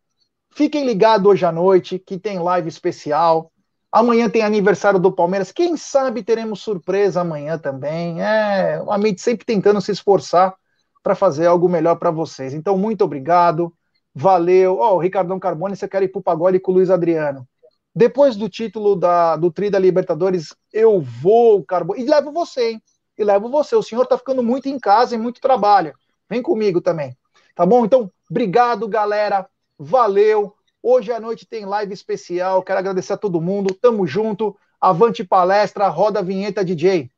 [0.55, 3.53] Fiquem ligados hoje à noite, que tem live especial.
[3.92, 5.53] Amanhã tem aniversário do Palmeiras.
[5.53, 8.22] Quem sabe teremos surpresa amanhã também.
[8.22, 10.55] É, o Amit sempre tentando se esforçar
[11.07, 12.52] para fazer algo melhor para vocês.
[12.52, 13.72] Então, muito obrigado.
[14.12, 14.78] Valeu.
[14.80, 17.46] Ó, o Ricardão Carbone, você quer ir pro pagode com o Luiz Adriano.
[17.94, 22.02] Depois do título da, do Tri da Libertadores, eu vou, Carbone.
[22.02, 22.82] E levo você, hein?
[23.16, 23.76] E levo você.
[23.76, 25.94] O senhor tá ficando muito em casa e muito trabalho.
[26.28, 27.16] Vem comigo também.
[27.54, 27.84] Tá bom?
[27.84, 29.48] Então, obrigado, galera.
[29.78, 30.57] Valeu.
[30.82, 32.64] Hoje à noite tem live especial.
[32.64, 33.72] Quero agradecer a todo mundo.
[33.80, 34.57] Tamo junto.
[34.80, 37.09] Avante palestra, roda a vinheta, DJ.